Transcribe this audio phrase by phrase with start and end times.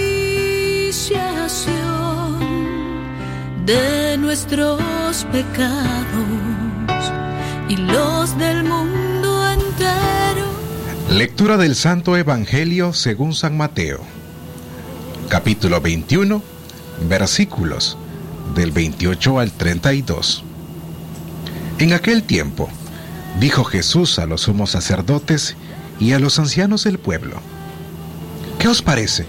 [3.66, 6.26] de nuestros pecados
[7.68, 8.95] y los del mundo.
[11.16, 14.02] Lectura del Santo Evangelio según San Mateo,
[15.30, 16.44] capítulo 21,
[17.08, 17.98] versículos
[18.54, 20.44] del 28 al 32.
[21.80, 22.68] En aquel tiempo,
[23.40, 25.56] dijo Jesús a los sumos sacerdotes
[26.02, 27.38] y a los ancianos del pueblo,
[28.60, 29.26] ¿qué os parece?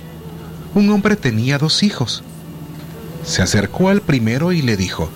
[0.74, 2.24] Un hombre tenía dos hijos.
[3.24, 5.08] Se acercó al primero y le dijo,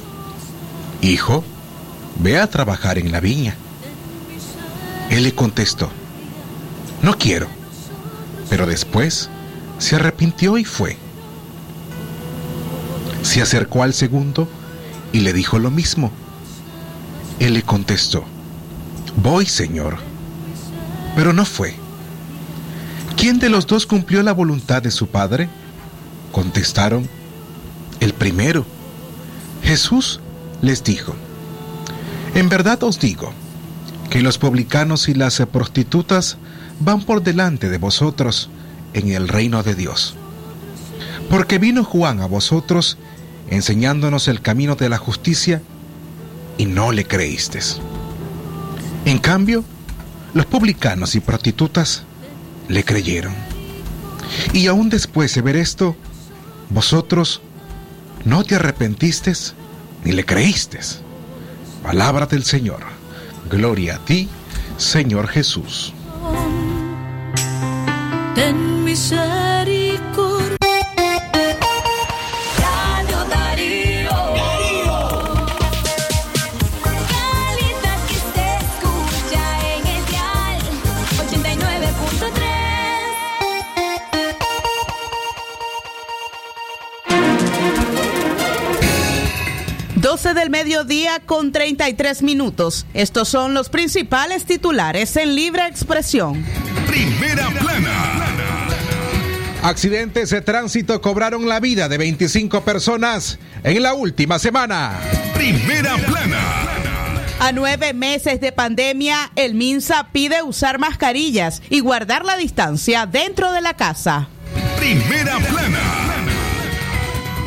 [1.03, 1.43] Hijo,
[2.21, 3.57] ve a trabajar en la viña.
[5.11, 5.91] Él le contestó,
[7.03, 7.49] no quiero.
[8.49, 9.31] Pero después
[9.79, 10.97] se arrepintió y fue.
[13.23, 14.49] Se acercó al segundo
[15.13, 16.11] y le dijo lo mismo.
[17.39, 18.25] Él le contestó,
[19.17, 19.99] voy, Señor.
[21.17, 21.75] Pero no fue.
[23.17, 25.49] ¿Quién de los dos cumplió la voluntad de su padre?
[26.33, 27.09] Contestaron,
[28.01, 28.65] el primero.
[29.63, 30.21] Jesús
[30.63, 31.15] les dijo,
[32.35, 33.33] en verdad os digo
[34.09, 36.39] que los publicanos y las prostitutas
[36.81, 38.51] van por delante de vosotros
[38.95, 40.17] en el reino de Dios.
[41.29, 42.99] Porque vino Juan a vosotros
[43.49, 45.63] enseñándonos el camino de la justicia
[46.59, 47.79] y no le creísteis.
[49.05, 49.65] En cambio,
[50.35, 52.03] los publicanos y prostitutas
[52.69, 53.35] le creyeron.
[54.53, 55.97] Y aún después de ver esto,
[56.71, 57.41] vosotros
[58.25, 59.55] no te arrepentisteis
[60.05, 61.01] ni le creísteis.
[61.83, 62.81] Palabra del Señor.
[63.51, 64.29] Gloria a ti,
[64.77, 65.93] Señor Jesús.
[68.35, 70.57] Ten misericordia.
[72.59, 74.11] Radio Darío.
[77.11, 80.61] Calidad que se escucha en el dial
[81.27, 82.41] 89.3.
[89.97, 92.87] 12 del mediodía con 33 minutos.
[92.95, 96.45] Estos son los principales titulares en libre expresión.
[96.87, 98.20] Primera plana.
[99.63, 104.99] Accidentes de tránsito cobraron la vida de 25 personas en la última semana.
[105.35, 106.39] Primera plana.
[107.41, 113.53] A nueve meses de pandemia, el MINSA pide usar mascarillas y guardar la distancia dentro
[113.53, 114.29] de la casa.
[114.79, 115.81] Primera plana.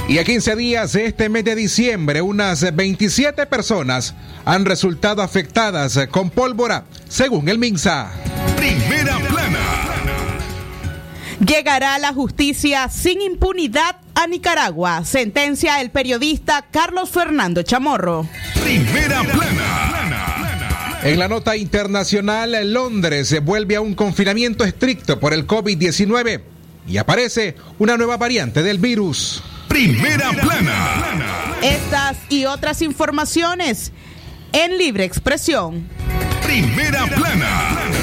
[0.07, 4.13] Y a 15 días de este mes de diciembre, unas 27 personas
[4.45, 8.11] han resultado afectadas con pólvora, según el MINSA.
[8.55, 9.12] Primera plana.
[11.45, 18.27] Llegará la justicia sin impunidad a Nicaragua, sentencia el periodista Carlos Fernando Chamorro.
[18.63, 20.99] Primera plana.
[21.03, 26.41] En la nota internacional, Londres se vuelve a un confinamiento estricto por el COVID-19
[26.87, 29.43] y aparece una nueva variante del virus.
[29.67, 31.57] Primera plana.
[31.61, 33.91] Estas y otras informaciones
[34.53, 35.89] en libre expresión.
[36.45, 38.02] Primera plana.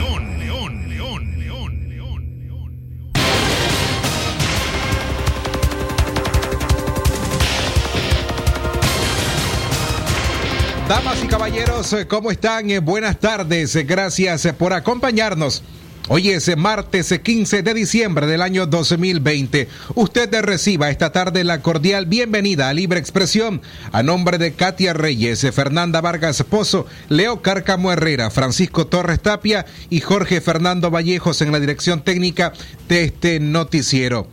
[10.91, 12.69] Damas y caballeros, ¿cómo están?
[12.69, 15.63] Eh, Buenas tardes, gracias por acompañarnos.
[16.09, 19.69] Hoy es martes 15 de diciembre del año 2020.
[19.95, 23.61] Usted reciba esta tarde la cordial bienvenida a Libre Expresión
[23.93, 30.01] a nombre de Katia Reyes, Fernanda Vargas Pozo, Leo Cárcamo Herrera, Francisco Torres Tapia y
[30.01, 32.51] Jorge Fernando Vallejos en la dirección técnica
[32.89, 34.27] de este noticiero.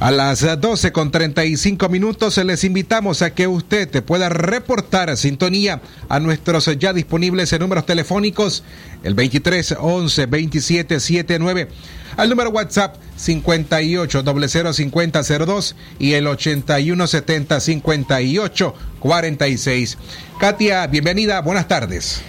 [0.00, 6.18] A las 12 con 35 minutos les invitamos a que usted pueda reportar sintonía a
[6.18, 8.64] nuestros ya disponibles números telefónicos,
[9.04, 11.68] el 23 11 27 79,
[12.16, 19.98] al número WhatsApp 58 005002 y el 81 70 58 46.
[20.40, 22.20] Katia, bienvenida, buenas tardes.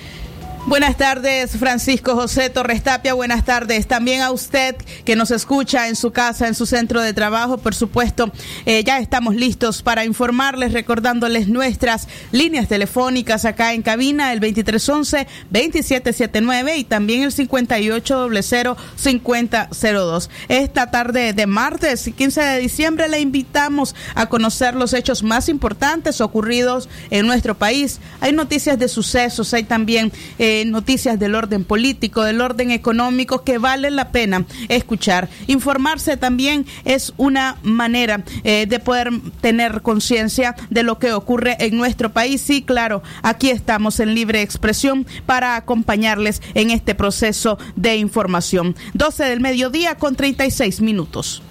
[0.67, 3.13] Buenas tardes, Francisco José Torres Tapia.
[3.13, 4.75] Buenas tardes también a usted
[5.05, 7.59] que nos escucha en su casa, en su centro de trabajo.
[7.59, 8.31] Por supuesto,
[8.65, 16.77] eh, ya estamos listos para informarles, recordándoles nuestras líneas telefónicas acá en cabina, el 2311-2779
[16.77, 20.29] y también el 5800-5002.
[20.49, 26.21] Esta tarde de martes, 15 de diciembre, le invitamos a conocer los hechos más importantes
[26.21, 27.99] ocurridos en nuestro país.
[28.19, 30.11] Hay noticias de sucesos, hay también...
[30.39, 35.29] Eh, noticias del orden político, del orden económico que vale la pena escuchar.
[35.47, 39.11] Informarse también es una manera eh, de poder
[39.41, 42.41] tener conciencia de lo que ocurre en nuestro país.
[42.41, 48.75] Sí, claro, aquí estamos en libre expresión para acompañarles en este proceso de información.
[48.93, 51.41] 12 del mediodía con 36 minutos.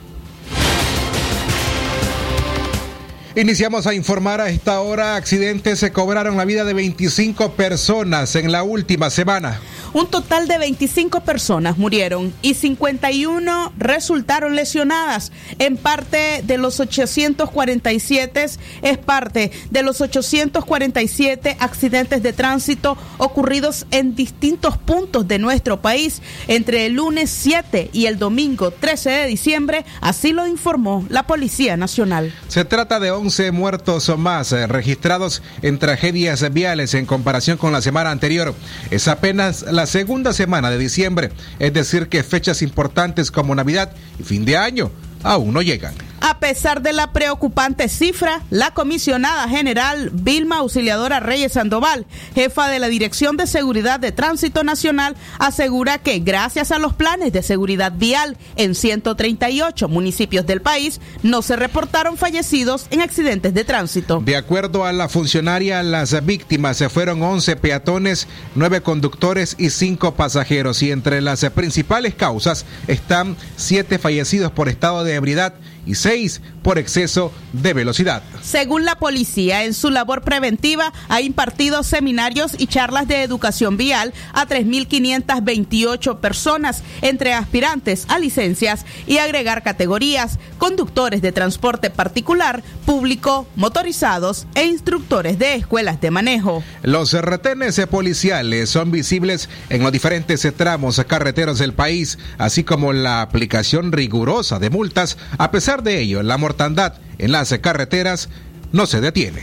[3.37, 5.17] Iniciamos a informar a esta hora.
[5.17, 9.61] Accidentes se cobraron la vida de 25 personas en la última semana.
[9.95, 15.31] Un total de 25 personas murieron y 51 resultaron lesionadas.
[15.61, 18.47] En parte de los 847
[18.83, 26.23] es parte de los 847 accidentes de tránsito ocurridos en distintos puntos de nuestro país
[26.49, 31.77] entre el lunes 7 y el domingo 13 de diciembre, así lo informó la Policía
[31.77, 32.35] Nacional.
[32.49, 37.73] Se trata de 11 muertos o más eh, registrados en tragedias viales en comparación con
[37.73, 38.57] la semana anterior.
[38.91, 44.23] Es apenas la segunda semana de diciembre, es decir, que fechas importantes como Navidad y
[44.23, 44.91] fin de año
[45.25, 45.95] aún no llegan.
[46.27, 52.79] A pesar de la preocupante cifra, la comisionada general Vilma Auxiliadora Reyes Sandoval, jefa de
[52.79, 57.93] la Dirección de Seguridad de Tránsito Nacional, asegura que gracias a los planes de seguridad
[57.95, 64.23] vial en 138 municipios del país, no se reportaron fallecidos en accidentes de tránsito.
[64.25, 70.15] De acuerdo a la funcionaria, las víctimas se fueron 11 peatones, 9 conductores y 5
[70.15, 75.55] pasajeros y entre las principales causas están 7 fallecidos por estado de ebriedad
[75.87, 78.23] y seis por exceso de velocidad.
[78.43, 84.13] Según la policía, en su labor preventiva ha impartido seminarios y charlas de educación vial
[84.33, 93.47] a 3.528 personas, entre aspirantes a licencias y agregar categorías, conductores de transporte particular, público,
[93.57, 96.63] motorizados e instructores de escuelas de manejo.
[96.83, 103.23] Los retenes policiales son visibles en los diferentes tramos carreteros del país, así como la
[103.23, 105.19] aplicación rigurosa de multas.
[105.39, 108.29] A pesar de ello, la mortandad en las carreteras
[108.73, 109.43] no se detiene.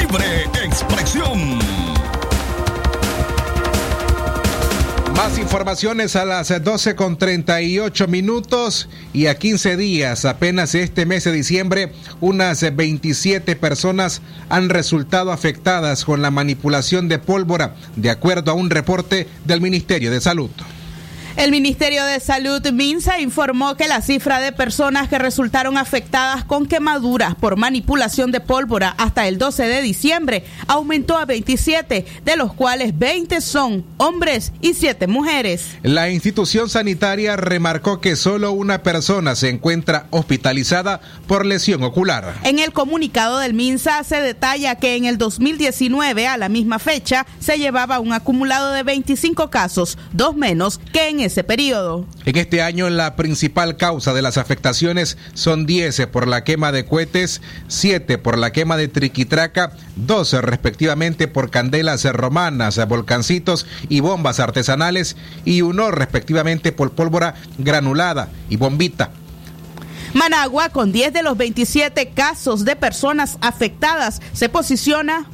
[0.00, 1.58] Libre expresión.
[5.18, 11.24] Más informaciones a las 12 con 38 minutos y a 15 días, apenas este mes
[11.24, 18.52] de diciembre, unas 27 personas han resultado afectadas con la manipulación de pólvora, de acuerdo
[18.52, 20.50] a un reporte del Ministerio de Salud.
[21.38, 26.66] El Ministerio de Salud Minsa informó que la cifra de personas que resultaron afectadas con
[26.66, 32.52] quemaduras por manipulación de pólvora hasta el 12 de diciembre aumentó a 27, de los
[32.54, 35.78] cuales 20 son hombres y 7 mujeres.
[35.84, 42.34] La institución sanitaria remarcó que solo una persona se encuentra hospitalizada por lesión ocular.
[42.42, 47.26] En el comunicado del MINSA se detalla que en el 2019, a la misma fecha,
[47.38, 52.04] se llevaba un acumulado de 25 casos, dos menos que en ese periodo.
[52.24, 56.84] En este año la principal causa de las afectaciones son 10 por la quema de
[56.84, 64.40] cohetes, 7 por la quema de triquitraca, 12 respectivamente por candelas romanas, volcancitos y bombas
[64.40, 69.10] artesanales y uno respectivamente por pólvora granulada y bombita.
[70.14, 75.26] Managua, con 10 de los 27 casos de personas afectadas, se posiciona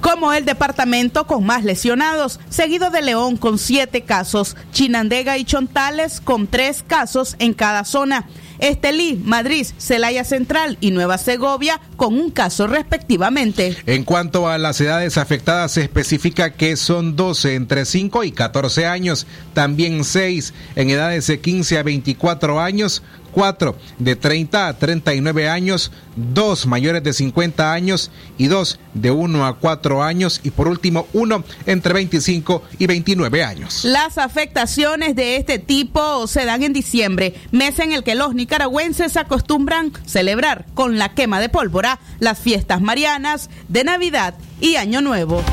[0.00, 6.20] como el departamento con más lesionados, seguido de León con siete casos, Chinandega y Chontales
[6.20, 8.26] con tres casos en cada zona.
[8.58, 13.76] Estelí, Madrid, Celaya Central y Nueva Segovia con un caso respectivamente.
[13.86, 18.86] En cuanto a las edades afectadas, se especifica que son 12 entre 5 y 14
[18.86, 23.02] años, también 6 en edades de 15 a 24 años,
[23.38, 29.46] 4 de 30 a 39 años, 2 mayores de 50 años y 2 de 1
[29.46, 33.84] a 4 años y por último 1 entre 25 y 29 años.
[33.84, 39.16] Las afectaciones de este tipo se dan en diciembre, mes en el que los nicaragüenses
[39.16, 45.44] acostumbran celebrar con la quema de pólvora las fiestas marianas de Navidad y Año Nuevo.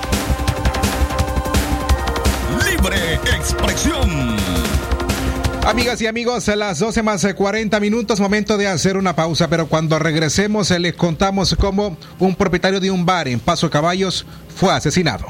[2.67, 4.64] Libre expresión.
[5.65, 9.65] Amigas y amigos, a las 12 más 40 minutos, momento de hacer una pausa, pero
[9.65, 14.71] cuando regresemos eh, les contamos cómo un propietario de un bar en Paso Caballos fue
[14.71, 15.25] asesinado.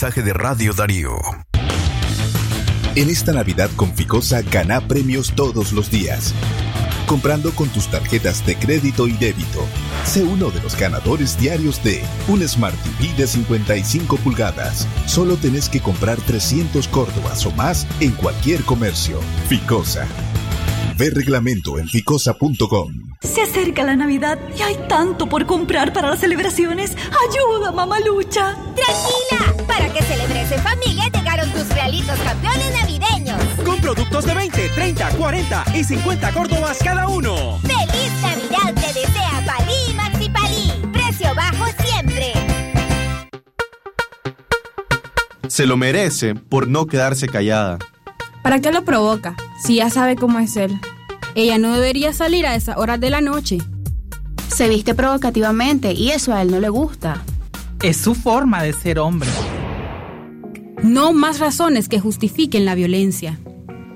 [0.00, 1.18] Mensaje de Radio Darío.
[2.94, 6.32] En esta Navidad con Ficosa gana premios todos los días.
[7.08, 9.66] Comprando con tus tarjetas de crédito y débito.
[10.04, 14.86] Sé uno de los ganadores diarios de un Smart TV de 55 pulgadas.
[15.06, 19.18] Solo tenés que comprar 300 córdobas o más en cualquier comercio.
[19.48, 20.06] Ficosa.
[20.96, 23.08] Ve reglamento en ficosa.com.
[23.20, 26.96] Se acerca la Navidad y hay tanto por comprar para las celebraciones.
[27.28, 28.54] ¡Ayuda, mamalucha!
[28.76, 33.40] Tranquila, para que celebres en familia llegaron tus realitos campeones navideños.
[33.64, 37.60] Con productos de 20, 30, 40 y 50 córdobas cada uno.
[37.60, 40.72] ¡Feliz Navidad te desea Palí y Maxi Palí!
[40.92, 42.32] Precio bajo siempre.
[45.46, 47.78] Se lo merece por no quedarse callada.
[48.42, 49.36] ¿Para qué lo provoca?
[49.62, 50.80] Si ya sabe cómo es él.
[51.34, 53.58] Ella no debería salir a esas horas de la noche.
[54.48, 57.22] Se viste provocativamente y eso a él no le gusta.
[57.82, 59.28] Es su forma de ser hombre.
[60.82, 63.38] No más razones que justifiquen la violencia.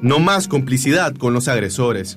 [0.00, 2.16] No más complicidad con los agresores.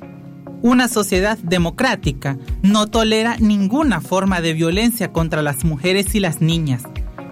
[0.63, 6.81] Una sociedad democrática no tolera ninguna forma de violencia contra las mujeres y las niñas.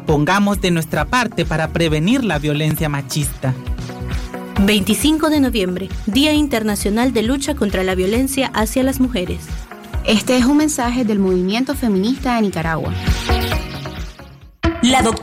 [0.05, 3.55] Pongamos de nuestra parte para prevenir la violencia machista.
[4.61, 9.39] 25 de noviembre, Día Internacional de Lucha contra la Violencia hacia las Mujeres.
[10.05, 12.93] Este es un mensaje del movimiento feminista de Nicaragua.
[14.83, 15.22] La doctora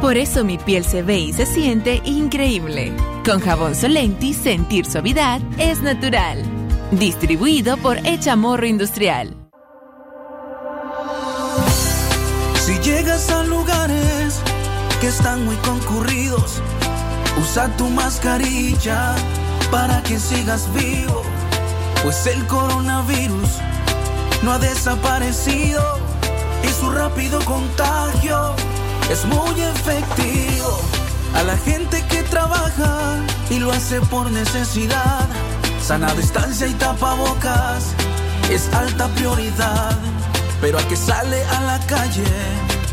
[0.00, 2.92] Por eso mi piel se ve y se siente increíble.
[3.24, 6.40] Con jabón Solenti, sentir suavidad es natural.
[6.92, 9.34] Distribuido por Echamorro Industrial.
[12.64, 14.40] Si llegas a lugares
[15.00, 16.62] que están muy concurridos,
[17.42, 19.16] usa tu mascarilla
[19.72, 21.22] para que sigas vivo,
[22.04, 23.48] pues el coronavirus
[24.44, 25.82] no ha desaparecido
[26.62, 28.54] y su rápido contagio
[29.10, 30.80] es muy efectivo.
[31.34, 33.16] A la gente que trabaja
[33.50, 35.26] y lo hace por necesidad,
[35.82, 37.94] sana distancia y tapabocas
[38.50, 39.96] es alta prioridad.
[40.60, 42.24] Pero al que sale a la calle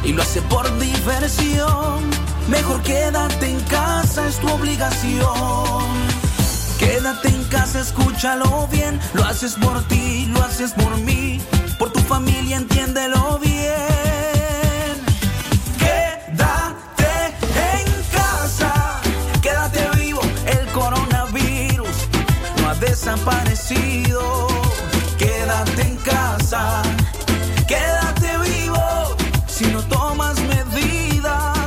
[0.04, 2.10] y lo hace por diversión,
[2.48, 6.06] mejor quédate en casa, es tu obligación.
[6.78, 11.42] Quédate en casa, escúchalo bien, lo haces por ti, lo haces por mí,
[11.80, 14.05] por tu familia, entiéndelo bien.
[25.18, 26.84] Quédate en casa,
[27.68, 29.16] quédate vivo.
[29.48, 31.58] Si no tomas medidas,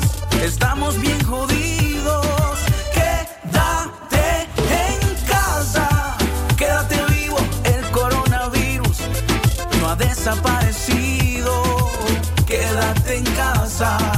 [0.41, 2.59] estamos bien jodidos.
[2.95, 6.17] Quédate en casa,
[6.57, 7.39] quédate vivo.
[7.65, 8.99] El coronavirus
[9.81, 11.53] no ha desaparecido.
[12.47, 14.18] Quédate en casa.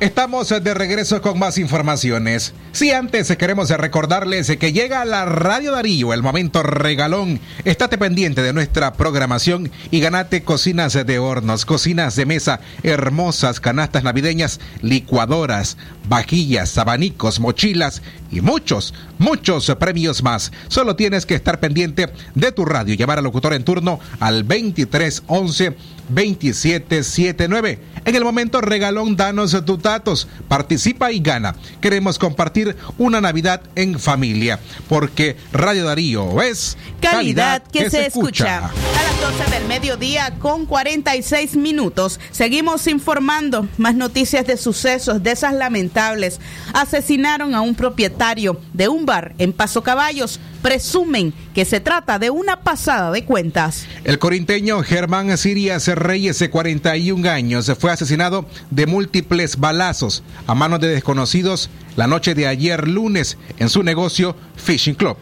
[0.00, 2.54] Estamos de regreso con más informaciones.
[2.70, 7.40] Si antes queremos recordarles que llega a la Radio Darío el momento regalón.
[7.64, 14.04] Estate pendiente de nuestra programación y ganate cocinas de hornos, cocinas de mesa, hermosas canastas
[14.04, 15.76] navideñas, licuadoras,
[16.08, 18.00] vajillas, abanicos, mochilas
[18.30, 20.52] y muchos, muchos premios más.
[20.68, 24.46] Solo tienes que estar pendiente de tu radio y llamar al locutor en turno al
[24.46, 25.76] 2311
[26.08, 27.78] 2779.
[28.04, 31.54] En el momento regalón, danos tus datos, participa y gana.
[31.80, 38.58] Queremos compartir una Navidad en familia, porque Radio Darío es Calidad que, se, escucha.
[38.58, 42.20] A las 12 del mediodía con 46 minutos.
[42.30, 46.40] Seguimos informando más noticias de sucesos de esas lamentables.
[46.74, 50.38] Asesinaron a un propietario de un bar en Paso Caballos.
[50.62, 53.86] Presumen que se trata de una pasada de cuentas.
[54.04, 60.80] El corinteño Germán Sirias Reyes, de 41 años, fue asesinado de múltiples balazos a manos
[60.80, 65.16] de desconocidos la noche de ayer lunes en su negocio Fishing Club.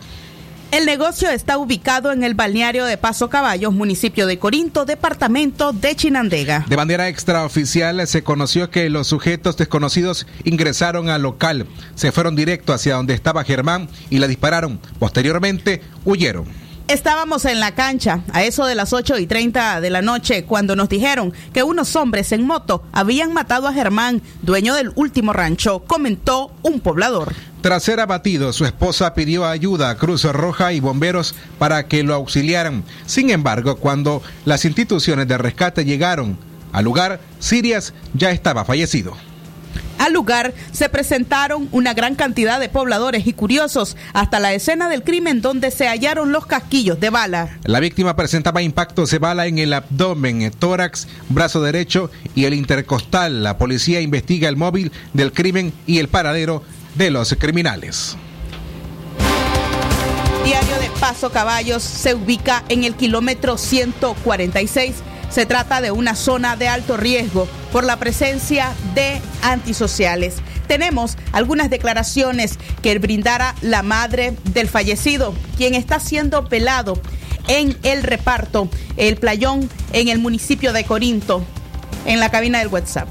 [0.72, 5.94] El negocio está ubicado en el balneario de Paso Caballos, municipio de Corinto, departamento de
[5.94, 6.64] Chinandega.
[6.68, 12.72] De manera extraoficial se conoció que los sujetos desconocidos ingresaron al local, se fueron directo
[12.72, 14.80] hacia donde estaba Germán y le dispararon.
[14.98, 16.65] Posteriormente huyeron.
[16.88, 20.76] Estábamos en la cancha a eso de las 8 y 30 de la noche cuando
[20.76, 25.80] nos dijeron que unos hombres en moto habían matado a Germán, dueño del último rancho,
[25.80, 27.34] comentó un poblador.
[27.60, 32.14] Tras ser abatido, su esposa pidió ayuda a Cruz Roja y bomberos para que lo
[32.14, 32.84] auxiliaran.
[33.04, 36.38] Sin embargo, cuando las instituciones de rescate llegaron
[36.72, 39.16] al lugar, Sirias ya estaba fallecido.
[39.98, 45.02] Al lugar se presentaron una gran cantidad de pobladores y curiosos hasta la escena del
[45.02, 47.58] crimen donde se hallaron los casquillos de bala.
[47.64, 53.42] La víctima presentaba impactos de bala en el abdomen, tórax, brazo derecho y el intercostal.
[53.42, 56.62] La policía investiga el móvil del crimen y el paradero
[56.94, 58.16] de los criminales.
[60.44, 64.94] Diario de Paso Caballos se ubica en el kilómetro 146
[65.30, 70.36] se trata de una zona de alto riesgo por la presencia de antisociales.
[70.66, 77.00] Tenemos algunas declaraciones que brindara la madre del fallecido, quien está siendo pelado
[77.48, 81.44] en el reparto, el playón en el municipio de Corinto,
[82.04, 83.08] en la cabina del WhatsApp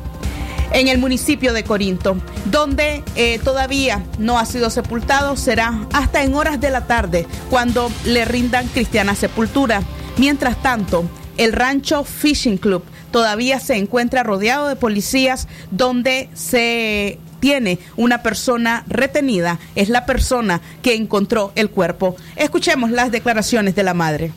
[0.72, 6.34] en el municipio de Corinto, donde eh, todavía no ha sido sepultado, será hasta en
[6.34, 9.82] horas de la tarde cuando le rindan cristiana sepultura.
[10.18, 11.06] Mientras tanto,
[11.38, 18.84] el rancho Fishing Club todavía se encuentra rodeado de policías donde se tiene una persona
[18.88, 22.16] retenida, es la persona que encontró el cuerpo.
[22.36, 24.32] Escuchemos las declaraciones de la madre.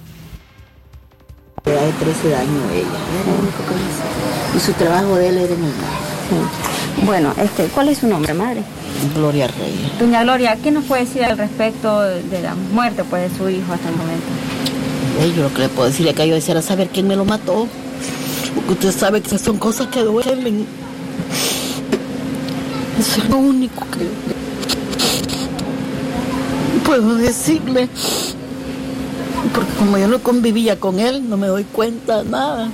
[1.64, 2.86] Hay 13 años ella,
[4.56, 6.08] y su trabajo de él era en el mar.
[7.04, 8.62] Bueno, este, ¿cuál es su nombre, madre?
[9.14, 9.98] Gloria Reyes.
[9.98, 13.72] Doña Gloria, ¿qué nos puede decir al respecto de la muerte pues, de su hijo
[13.72, 14.26] hasta el momento?
[15.26, 17.66] Yo lo que le puedo decir es que yo deseara saber quién me lo mató.
[18.54, 20.66] Porque usted sabe que son cosas que duelen.
[22.98, 24.06] Eso es lo único que
[26.84, 27.88] puedo decirle.
[29.54, 32.68] Porque como yo no convivía con él, no me doy cuenta de nada.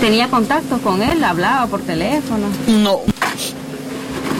[0.00, 1.22] ¿Tenía contacto con él?
[1.22, 2.46] ¿Hablaba por teléfono?
[2.66, 3.00] No.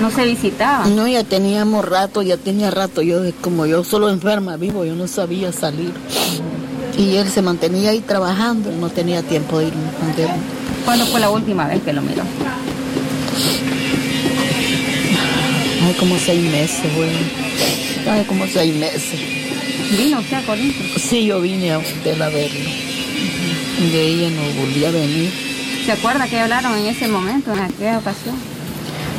[0.00, 0.86] ¿No se visitaba?
[0.86, 3.02] No, ya teníamos rato, ya tenía rato.
[3.02, 5.92] Yo, como yo solo enferma vivo, yo no sabía salir.
[6.96, 9.74] Y él se mantenía ahí trabajando, no tenía tiempo de ir
[10.18, 10.28] él.
[10.84, 12.22] ¿Cuándo fue la última vez que lo miró?
[15.86, 17.18] Hay como seis meses, bueno.
[18.10, 19.20] Hay como seis meses.
[19.98, 20.98] ¿Vino usted a Corinto?
[20.98, 22.70] Sí, yo vine a usted a verlo.
[23.92, 25.30] De ella no volví a venir.
[25.84, 28.49] ¿Se acuerda que hablaron en ese momento, en aquella ocasión?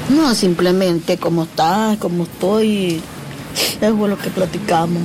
[0.09, 3.01] No, simplemente como está, como estoy,
[3.81, 5.01] eso fue lo que platicamos.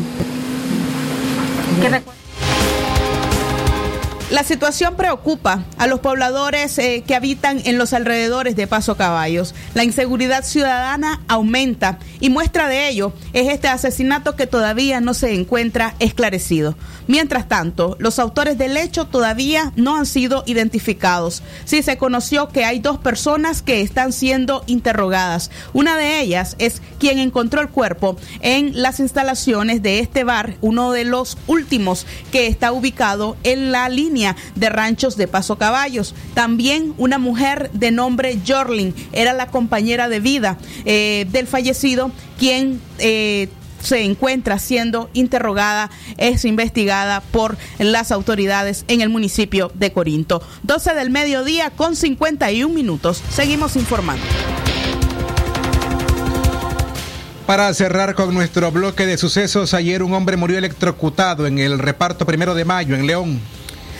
[4.28, 9.54] La situación preocupa a los pobladores eh, que habitan en los alrededores de Paso Caballos.
[9.72, 15.32] La inseguridad ciudadana aumenta y muestra de ello es este asesinato que todavía no se
[15.32, 16.76] encuentra esclarecido.
[17.06, 21.44] Mientras tanto, los autores del hecho todavía no han sido identificados.
[21.64, 25.52] Sí se conoció que hay dos personas que están siendo interrogadas.
[25.72, 30.90] Una de ellas es quien encontró el cuerpo en las instalaciones de este bar, uno
[30.90, 34.15] de los últimos que está ubicado en la línea
[34.54, 36.14] de ranchos de Paso Caballos.
[36.34, 42.80] También una mujer de nombre Jorlin era la compañera de vida eh, del fallecido, quien...
[42.98, 43.48] Eh,
[43.78, 50.42] se encuentra siendo interrogada, es investigada por las autoridades en el municipio de Corinto.
[50.64, 53.22] 12 del mediodía con 51 minutos.
[53.30, 54.24] Seguimos informando.
[57.46, 62.26] Para cerrar con nuestro bloque de sucesos, ayer un hombre murió electrocutado en el reparto
[62.26, 63.40] primero de mayo en León.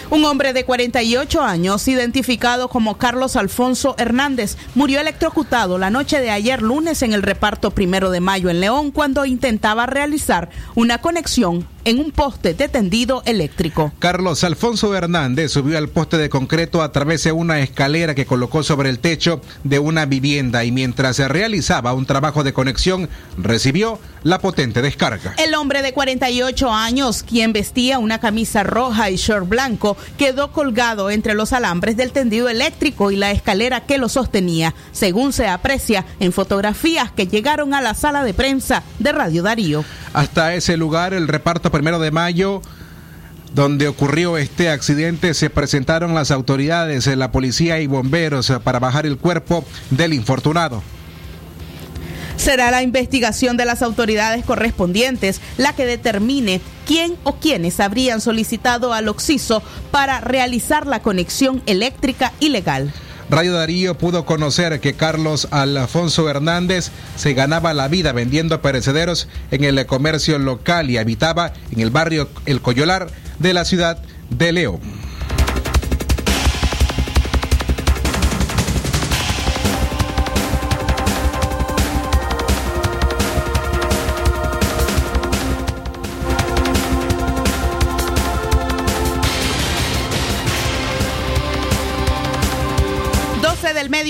[0.09, 6.31] Un hombre de 48 años, identificado como Carlos Alfonso Hernández, murió electrocutado la noche de
[6.31, 11.67] ayer lunes en el reparto primero de mayo en León cuando intentaba realizar una conexión
[11.87, 13.93] en un poste de tendido eléctrico.
[14.01, 18.65] Carlos Alfonso Hernández subió al poste de concreto a través de una escalera que colocó
[18.65, 24.01] sobre el techo de una vivienda y mientras se realizaba un trabajo de conexión recibió
[24.25, 25.35] la potente descarga.
[25.39, 31.11] El hombre de 48 años, quien vestía una camisa roja y short blanco, quedó colgado
[31.11, 36.05] entre los alambres del tendido eléctrico y la escalera que lo sostenía, según se aprecia
[36.19, 39.85] en fotografías que llegaron a la sala de prensa de Radio Darío.
[40.13, 42.63] Hasta ese lugar, el reparto primero de mayo
[43.55, 49.19] donde ocurrió este accidente se presentaron las autoridades, la policía y bomberos para bajar el
[49.19, 50.83] cuerpo del infortunado.
[52.39, 58.95] Será la investigación de las autoridades correspondientes la que determine quién o quiénes habrían solicitado
[58.95, 62.91] al Oxiso para realizar la conexión eléctrica ilegal.
[63.29, 69.65] Radio Darío pudo conocer que Carlos Alfonso Hernández se ganaba la vida vendiendo perecederos en
[69.65, 73.09] el comercio local y habitaba en el barrio El Coyolar
[73.41, 73.99] de la ciudad
[74.31, 74.96] de León.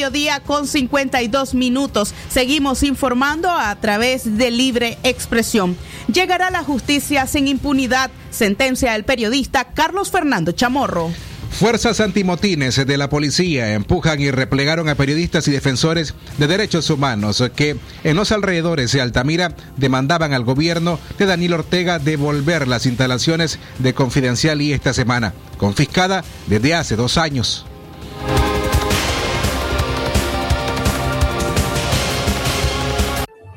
[0.07, 2.15] Mediodía con 52 minutos.
[2.29, 5.77] Seguimos informando a través de libre expresión.
[6.13, 11.11] Llegará la justicia sin impunidad, sentencia el periodista Carlos Fernando Chamorro.
[11.51, 17.43] Fuerzas antimotines de la policía empujan y replegaron a periodistas y defensores de derechos humanos
[17.57, 23.59] que en los alrededores de Altamira demandaban al gobierno de Daniel Ortega devolver las instalaciones
[23.79, 27.67] de Confidencial y esta semana, confiscada desde hace dos años.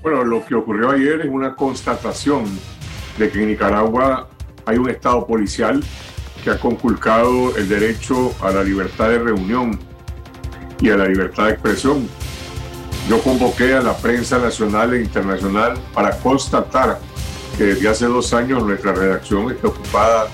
[0.09, 2.45] Bueno, lo que ocurrió ayer es una constatación
[3.19, 4.27] de que en Nicaragua
[4.65, 5.83] hay un Estado policial
[6.43, 9.79] que ha conculcado el derecho a la libertad de reunión
[10.81, 12.09] y a la libertad de expresión.
[13.07, 16.99] Yo convoqué a la prensa nacional e internacional para constatar
[17.55, 20.25] que desde hace dos años nuestra redacción está ocupada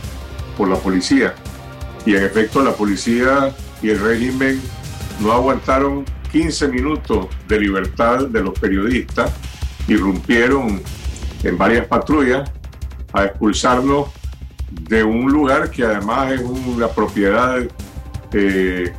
[0.58, 1.36] por la policía.
[2.06, 4.62] Y en efecto la policía y el régimen
[5.20, 9.34] no aguantaron 15 minutos de libertad de los periodistas,
[9.88, 10.82] irrumpieron
[11.44, 12.50] en varias patrullas
[13.14, 14.08] a expulsarnos
[14.72, 17.60] de un lugar que además es una propiedad,
[18.34, 18.94] eh,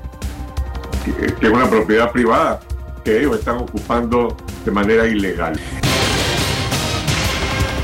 [1.05, 2.61] que, es una propiedad privada
[3.05, 5.59] que ellos están ocupando de manera ilegal.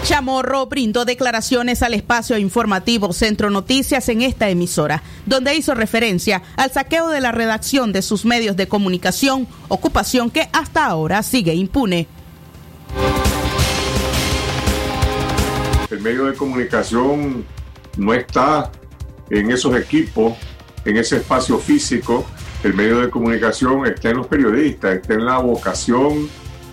[0.04, 6.72] Chamorro brindó declaraciones al espacio informativo Centro Noticias en esta emisora, donde hizo referencia al
[6.72, 12.08] saqueo de la redacción de sus medios de comunicación, ocupación que hasta ahora sigue impune.
[15.90, 17.44] El medio de comunicación
[17.96, 18.70] no está
[19.30, 20.34] en esos equipos,
[20.84, 22.24] en ese espacio físico.
[22.62, 26.28] El medio de comunicación está en los periodistas, está en la vocación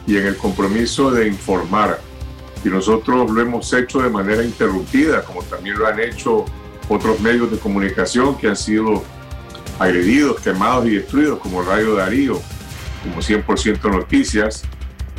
[0.06, 2.00] y en el compromiso de informar.
[2.64, 6.46] Y nosotros lo hemos hecho de manera interrumpida, como también lo han hecho
[6.90, 9.04] otros medios de comunicación que han sido
[9.78, 12.42] agredidos, quemados y destruidos, como Radio Darío,
[13.04, 14.64] como 100% Noticias.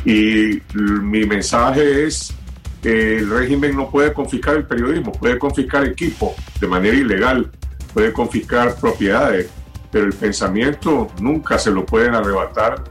[0.05, 2.33] Y mi mensaje es
[2.83, 7.51] el régimen no puede confiscar el periodismo, puede confiscar equipos de manera ilegal,
[7.93, 9.49] puede confiscar propiedades,
[9.91, 12.83] pero el pensamiento nunca se lo pueden arrebatar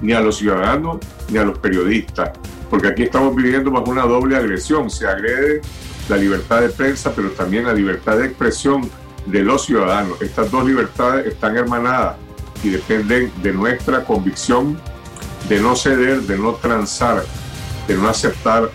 [0.00, 0.98] ni a los ciudadanos
[1.30, 2.32] ni a los periodistas,
[2.68, 5.60] porque aquí estamos viviendo bajo una doble agresión, se agrede
[6.08, 8.88] la libertad de prensa, pero también la libertad de expresión
[9.26, 10.20] de los ciudadanos.
[10.22, 12.16] Estas dos libertades están hermanadas
[12.62, 14.78] y dependen de nuestra convicción
[15.48, 17.24] de no ceder, de no transar,
[17.86, 18.70] de no aceptar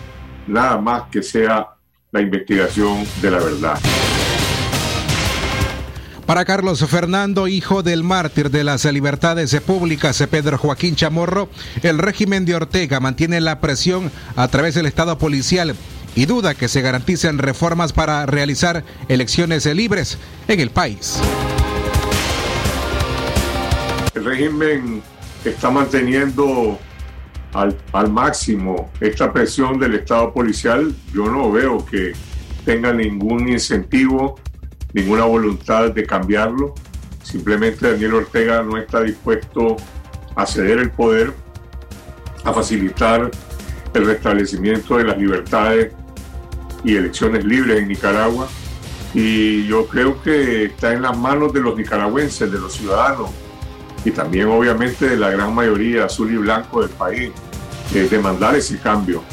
[0.47, 1.67] nada más que sea
[2.11, 3.79] la investigación de la verdad.
[6.25, 11.49] Para Carlos Fernando, hijo del mártir de las libertades públicas, Pedro Joaquín Chamorro,
[11.83, 15.75] el régimen de Ortega mantiene la presión a través del Estado policial
[16.15, 21.19] y duda que se garanticen reformas para realizar elecciones libres en el país.
[24.13, 25.01] El régimen
[25.45, 26.77] está manteniendo
[27.53, 30.93] al, al, máximo esta presión del Estado policial.
[31.13, 32.13] Yo no veo que
[32.65, 34.39] tenga ningún incentivo,
[34.93, 36.73] ninguna voluntad de cambiarlo.
[37.23, 39.77] Simplemente Daniel Ortega no está dispuesto
[40.35, 41.33] a ceder el poder,
[42.43, 43.29] a facilitar
[43.93, 45.93] el restablecimiento de las libertades
[46.83, 48.47] y elecciones libres en Nicaragua.
[49.13, 53.29] Y yo creo que está en las manos de los nicaragüenses, de los ciudadanos,
[54.03, 57.31] y también obviamente de la gran mayoría azul y blanco del país,
[57.93, 59.23] es demandar ese cambio.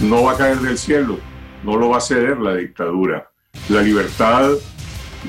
[0.00, 1.18] No va a caer del cielo,
[1.64, 3.30] no lo va a ceder la dictadura.
[3.68, 4.50] La libertad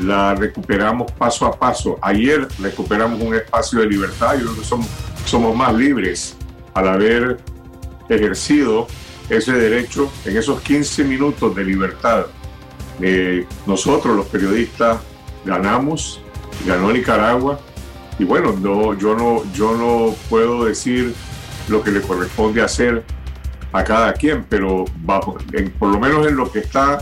[0.02, 1.98] la recuperamos paso a paso.
[2.02, 4.88] Ayer recuperamos un espacio de libertad y creo que somos,
[5.26, 6.38] somos más libres
[6.74, 7.38] al haber
[8.08, 8.88] ejercido
[9.30, 12.26] ese derecho en esos 15 minutos de libertad.
[13.02, 15.00] Eh, nosotros los periodistas
[15.46, 16.22] ganamos,
[16.66, 17.60] ganó Nicaragua
[18.20, 21.16] y bueno, no, yo, no, yo no puedo decir
[21.70, 23.04] lo que le corresponde hacer
[23.72, 24.84] a cada quien, pero
[25.80, 27.02] por lo menos en lo que está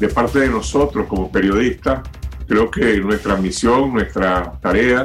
[0.00, 2.00] de parte de nosotros como periodistas,
[2.48, 5.04] creo que nuestra misión, nuestra tarea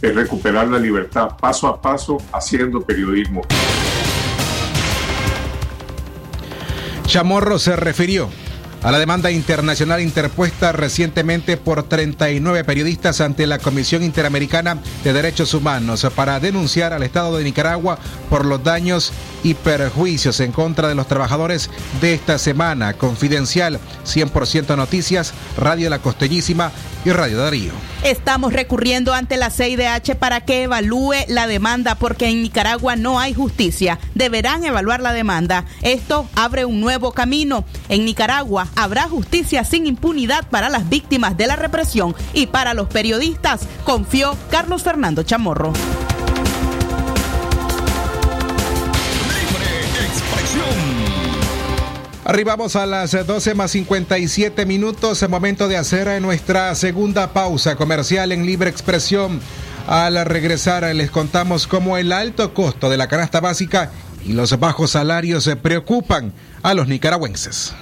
[0.00, 3.42] es recuperar la libertad paso a paso haciendo periodismo.
[7.06, 8.28] Chamorro se refirió
[8.86, 15.54] a la demanda internacional interpuesta recientemente por 39 periodistas ante la Comisión Interamericana de Derechos
[15.54, 17.98] Humanos para denunciar al Estado de Nicaragua
[18.30, 21.68] por los daños y perjuicios en contra de los trabajadores
[22.00, 22.92] de esta semana.
[22.92, 26.70] Confidencial, 100% Noticias, Radio La Costellísima
[27.04, 27.72] y Radio Darío.
[28.04, 33.34] Estamos recurriendo ante la CIDH para que evalúe la demanda porque en Nicaragua no hay
[33.34, 33.98] justicia.
[34.14, 35.64] Deberán evaluar la demanda.
[35.82, 37.64] Esto abre un nuevo camino.
[37.88, 42.88] En Nicaragua habrá justicia sin impunidad para las víctimas de la represión y para los
[42.88, 45.72] periodistas, confió Carlos Fernando Chamorro.
[52.24, 58.44] Arribamos a las 12 más 57 minutos, momento de hacer nuestra segunda pausa comercial en
[58.44, 59.40] libre expresión.
[59.86, 63.92] Al regresar les contamos cómo el alto costo de la canasta básica
[64.26, 67.74] y los bajos salarios se preocupan a los nicaragüenses.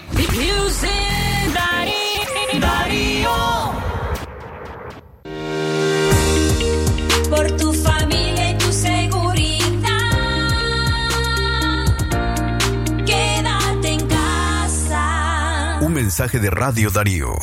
[16.05, 17.35] Mensaje de Radio Darío.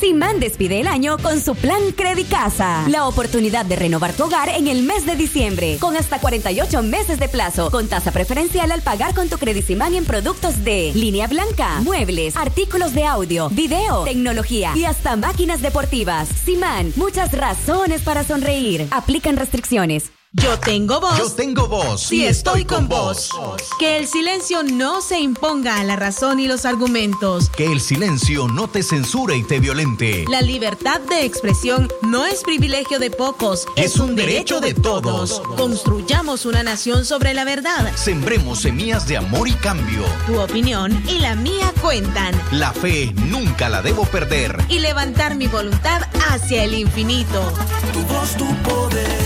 [0.00, 1.80] Simán despide el año con su plan
[2.28, 2.84] Casa.
[2.88, 7.20] La oportunidad de renovar tu hogar en el mes de diciembre, con hasta 48 meses
[7.20, 11.78] de plazo, con tasa preferencial al pagar con tu Simán en productos de línea blanca,
[11.82, 16.28] muebles, artículos de audio, video, tecnología y hasta máquinas deportivas.
[16.44, 18.88] Simán, muchas razones para sonreír.
[18.90, 20.10] Aplican restricciones.
[20.32, 21.16] Yo tengo voz.
[21.16, 22.02] Yo tengo voz.
[22.02, 23.30] Si estoy con vos.
[23.78, 27.48] Que el silencio no se imponga a la razón y los argumentos.
[27.48, 30.26] Que el silencio no te censure y te violente.
[30.28, 35.40] La libertad de expresión no es privilegio de pocos, es, un derecho, de todos.
[35.56, 37.90] Construyamos una nación sobre la verdad.
[37.96, 40.04] Sembremos semillas de amor y cambio.
[40.26, 42.38] Tu opinión y la mía cuentan.
[42.52, 44.58] La fe nunca la debo perder.
[44.68, 47.50] Y levantar mi voluntad hacia el infinito.
[47.94, 49.17] Tu voz, tu poder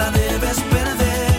[0.00, 1.30] la debes perder.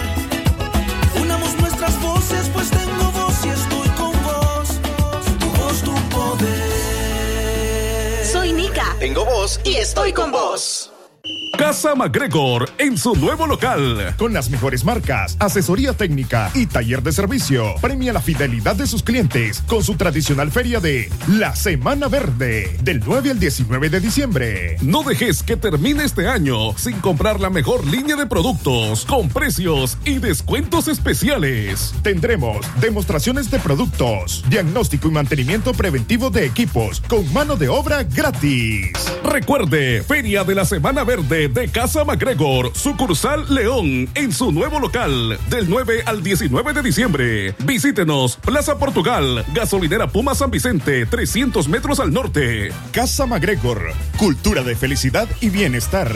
[1.21, 4.67] Unamos nuestras voces, pues tengo voz y estoy con vos.
[5.41, 6.65] Tu voz, tu poder.
[8.34, 8.95] Soy Nika.
[9.00, 10.91] Tengo voz y estoy con vos.
[11.57, 14.15] Casa MacGregor en su nuevo local.
[14.17, 17.75] Con las mejores marcas, asesoría técnica y taller de servicio.
[17.81, 23.01] Premia la fidelidad de sus clientes con su tradicional feria de La Semana Verde del
[23.05, 24.77] 9 al 19 de diciembre.
[24.81, 29.97] No dejes que termine este año sin comprar la mejor línea de productos con precios
[30.05, 31.93] y descuentos especiales.
[32.01, 38.91] Tendremos demostraciones de productos, diagnóstico y mantenimiento preventivo de equipos con mano de obra gratis.
[39.23, 45.39] Recuerde, Feria de la Semana Verde de Casa MacGregor, sucursal León, en su nuevo local,
[45.49, 47.56] del 9 al 19 de diciembre.
[47.60, 52.71] Visítenos, Plaza Portugal, gasolinera Puma San Vicente, 300 metros al norte.
[52.91, 56.12] Casa MacGregor, cultura de felicidad y bienestar.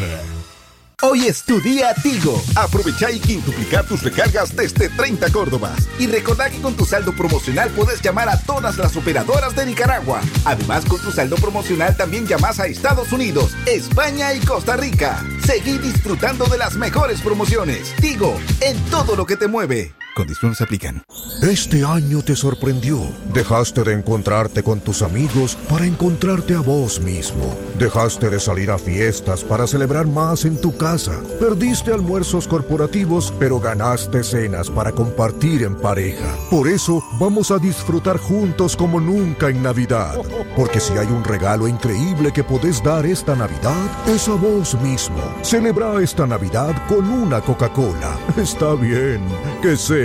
[1.01, 2.41] Hoy es tu día Tigo.
[2.55, 5.87] Aprovecha y quintuplicar tus recargas desde 30 Córdobas.
[5.99, 10.21] Y recordá que con tu saldo promocional puedes llamar a todas las operadoras de Nicaragua.
[10.45, 15.23] Además, con tu saldo promocional también llamas a Estados Unidos, España y Costa Rica.
[15.45, 17.93] Seguí disfrutando de las mejores promociones.
[17.99, 19.93] Tigo, en todo lo que te mueve.
[20.15, 21.03] Condiciones aplican.
[21.41, 23.01] Este año te sorprendió.
[23.33, 27.53] Dejaste de encontrarte con tus amigos para encontrarte a vos mismo.
[27.77, 31.19] Dejaste de salir a fiestas para celebrar más en tu casa.
[31.37, 36.33] Perdiste almuerzos corporativos, pero ganaste cenas para compartir en pareja.
[36.49, 40.15] Por eso vamos a disfrutar juntos como nunca en Navidad.
[40.55, 45.17] Porque si hay un regalo increíble que podés dar esta Navidad, es a vos mismo.
[45.41, 48.17] Celebra esta Navidad con una Coca-Cola.
[48.37, 49.19] Está bien,
[49.61, 50.04] que sea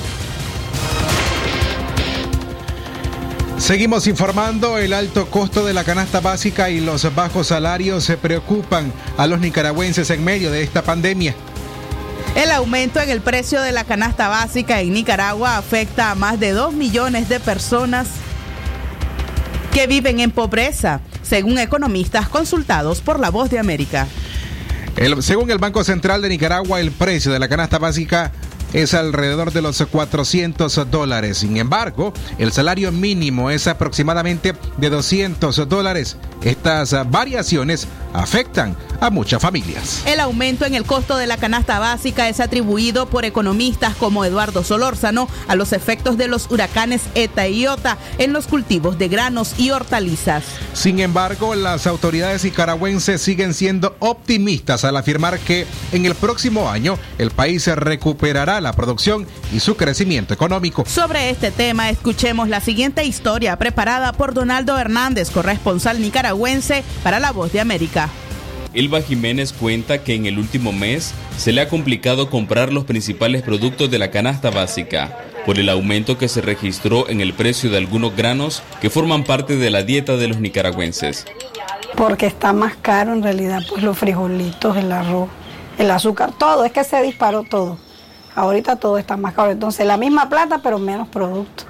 [3.57, 8.93] Seguimos informando, el alto costo de la canasta básica y los bajos salarios se preocupan
[9.17, 11.33] a los nicaragüenses en medio de esta pandemia.
[12.35, 16.51] El aumento en el precio de la canasta básica en Nicaragua afecta a más de
[16.51, 18.07] 2 millones de personas
[19.73, 24.07] que viven en pobreza, según economistas consultados por La Voz de América.
[24.95, 28.31] El, según el Banco Central de Nicaragua, el precio de la canasta básica
[28.73, 31.39] es alrededor de los 400 dólares.
[31.39, 39.41] Sin embargo, el salario mínimo es aproximadamente de 200 dólares Estas variaciones afectan a muchas
[39.41, 40.01] familias.
[40.07, 44.63] El aumento en el costo de la canasta básica es atribuido por economistas como Eduardo
[44.63, 49.53] Solórzano a los efectos de los huracanes ETA y IOTA en los cultivos de granos
[49.59, 50.43] y hortalizas.
[50.73, 56.97] Sin embargo, las autoridades nicaragüenses siguen siendo optimistas al afirmar que en el próximo año
[57.19, 60.85] el país recuperará la producción y su crecimiento económico.
[60.87, 66.26] Sobre este tema, escuchemos la siguiente historia preparada por Donaldo Hernández, corresponsal nicaragüense
[67.03, 68.09] para La Voz de América.
[68.73, 73.41] Elba Jiménez cuenta que en el último mes se le ha complicado comprar los principales
[73.41, 77.77] productos de la canasta básica por el aumento que se registró en el precio de
[77.77, 81.25] algunos granos que forman parte de la dieta de los nicaragüenses.
[81.95, 85.29] Porque está más caro en realidad, pues los frijolitos, el arroz,
[85.77, 87.77] el azúcar, todo, es que se disparó todo.
[88.35, 91.63] Ahorita todo está más caro, entonces la misma plata pero menos producto.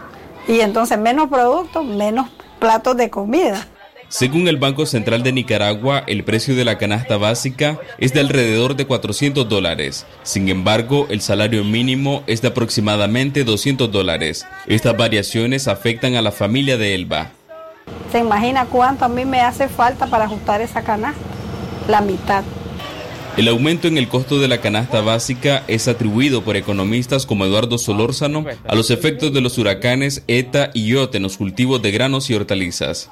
[0.48, 2.28] Y entonces menos producto, menos
[2.60, 3.68] platos de comida.
[4.10, 8.78] Según el Banco Central de Nicaragua, el precio de la canasta básica es de alrededor
[8.78, 10.06] de 400 dólares.
[10.24, 14.48] Sin embargo, el salario mínimo es de aproximadamente 200 dólares.
[14.66, 17.32] Estas variaciones afectan a la familia de Elba.
[18.10, 21.20] ¿Se imagina cuánto a mí me hace falta para ajustar esa canasta?
[21.90, 22.46] La mitad.
[23.36, 27.78] El aumento en el costo de la canasta básica es atribuido por economistas como Eduardo
[27.78, 32.30] Solórzano a los efectos de los huracanes ETA y IOT en los cultivos de granos
[32.30, 33.12] y hortalizas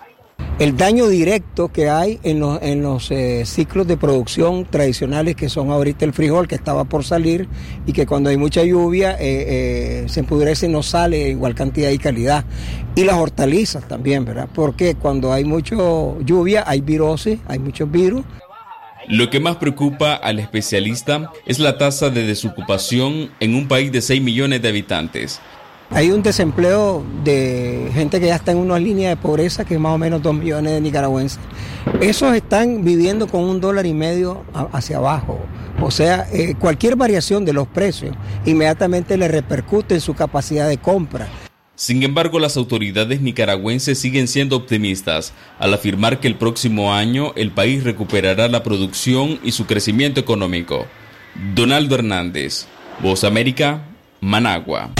[0.57, 5.49] el daño directo que hay en los, en los eh, ciclos de producción tradicionales que
[5.49, 7.49] son ahorita el frijol que estaba por salir
[7.85, 11.89] y que cuando hay mucha lluvia eh, eh, se empudrece y no sale igual cantidad
[11.89, 12.45] y calidad.
[12.95, 14.47] Y las hortalizas también, ¿verdad?
[14.53, 18.23] Porque cuando hay mucha lluvia hay virosis, hay muchos virus.
[19.07, 24.01] Lo que más preocupa al especialista es la tasa de desocupación en un país de
[24.01, 25.41] 6 millones de habitantes.
[25.95, 29.79] Hay un desempleo de gente que ya está en una línea de pobreza, que es
[29.79, 31.39] más o menos 2 millones de nicaragüenses.
[32.01, 34.43] Esos están viviendo con un dólar y medio
[34.73, 35.39] hacia abajo.
[35.81, 38.13] O sea, eh, cualquier variación de los precios
[38.45, 41.29] inmediatamente le repercute en su capacidad de compra.
[41.75, 47.51] Sin embargo, las autoridades nicaragüenses siguen siendo optimistas al afirmar que el próximo año el
[47.51, 50.87] país recuperará la producción y su crecimiento económico.
[51.55, 52.67] Donaldo Hernández,
[53.01, 53.85] Voz América,
[54.19, 54.91] Managua.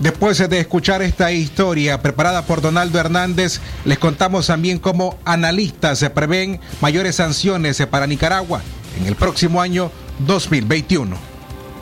[0.00, 6.08] Después de escuchar esta historia preparada por Donaldo Hernández, les contamos también cómo analistas se
[6.08, 8.62] prevén mayores sanciones para Nicaragua
[8.96, 9.90] en el próximo año
[10.20, 11.37] 2021.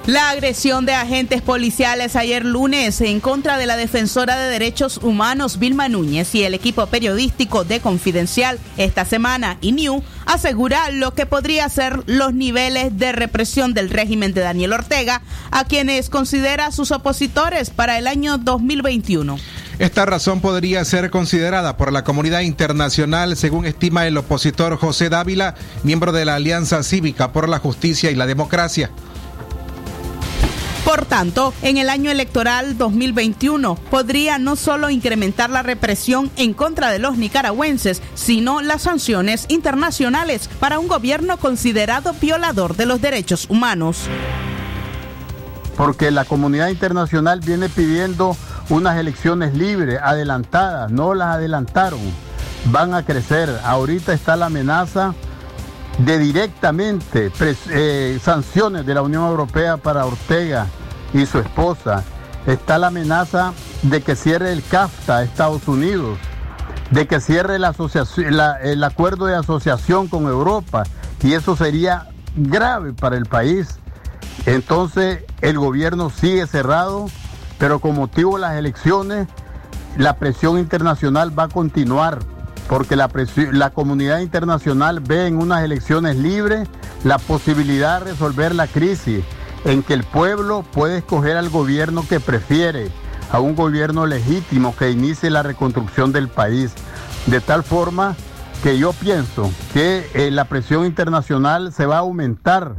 [0.07, 5.59] La agresión de agentes policiales ayer lunes en contra de la defensora de derechos humanos
[5.59, 11.26] Vilma Núñez y el equipo periodístico de Confidencial esta semana y New asegura lo que
[11.26, 16.92] podría ser los niveles de represión del régimen de Daniel Ortega a quienes considera sus
[16.92, 19.38] opositores para el año 2021.
[19.80, 25.57] Esta razón podría ser considerada por la comunidad internacional, según estima el opositor José Dávila,
[25.82, 28.92] miembro de la Alianza Cívica por la Justicia y la Democracia.
[30.87, 36.91] Por tanto, en el año electoral 2021 podría no solo incrementar la represión en contra
[36.91, 43.51] de los nicaragüenses, sino las sanciones internacionales para un gobierno considerado violador de los derechos
[43.51, 44.03] humanos.
[45.76, 48.37] Porque la comunidad internacional viene pidiendo
[48.68, 51.99] unas elecciones libres, adelantadas, no las adelantaron,
[52.66, 53.51] van a crecer.
[53.64, 55.14] Ahorita está la amenaza
[55.99, 57.32] de directamente
[57.70, 60.66] eh, sanciones de la Unión Europea para Ortega
[61.12, 62.05] y su esposa.
[62.47, 66.18] Está la amenaza de que cierre el CAFTA Estados Unidos,
[66.90, 67.74] de que cierre la
[68.62, 70.84] el acuerdo de asociación con Europa
[71.22, 73.78] y eso sería grave para el país.
[74.44, 77.07] Entonces el gobierno sigue cerrado,
[77.59, 79.26] pero con motivo de las elecciones,
[79.97, 82.20] la presión internacional va a continuar
[82.68, 83.10] porque la,
[83.52, 86.68] la comunidad internacional ve en unas elecciones libres
[87.04, 89.24] la posibilidad de resolver la crisis,
[89.64, 92.90] en que el pueblo puede escoger al gobierno que prefiere,
[93.30, 96.72] a un gobierno legítimo que inicie la reconstrucción del país.
[97.26, 98.14] De tal forma
[98.62, 102.74] que yo pienso que eh, la presión internacional se va a aumentar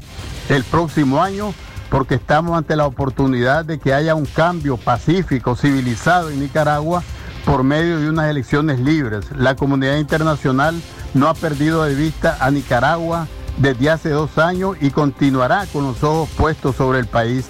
[0.50, 1.54] el próximo año
[1.90, 7.04] porque estamos ante la oportunidad de que haya un cambio pacífico, civilizado en Nicaragua
[7.48, 9.26] por medio de unas elecciones libres.
[9.34, 10.76] La comunidad internacional
[11.14, 13.26] no ha perdido de vista a Nicaragua
[13.56, 17.46] desde hace dos años y continuará con los ojos puestos sobre el país.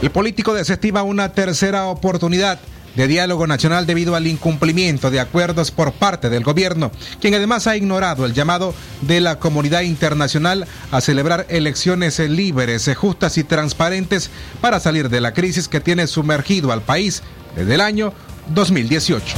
[0.00, 2.60] El político desestima una tercera oportunidad
[2.98, 6.90] de diálogo nacional debido al incumplimiento de acuerdos por parte del gobierno,
[7.20, 13.38] quien además ha ignorado el llamado de la comunidad internacional a celebrar elecciones libres, justas
[13.38, 14.30] y transparentes
[14.60, 17.22] para salir de la crisis que tiene sumergido al país
[17.54, 18.12] desde el año
[18.48, 19.36] 2018.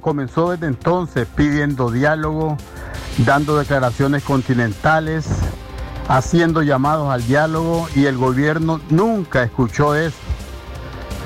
[0.00, 2.56] Comenzó desde entonces pidiendo diálogo,
[3.26, 5.26] dando declaraciones continentales,
[6.08, 10.16] haciendo llamados al diálogo y el gobierno nunca escuchó eso.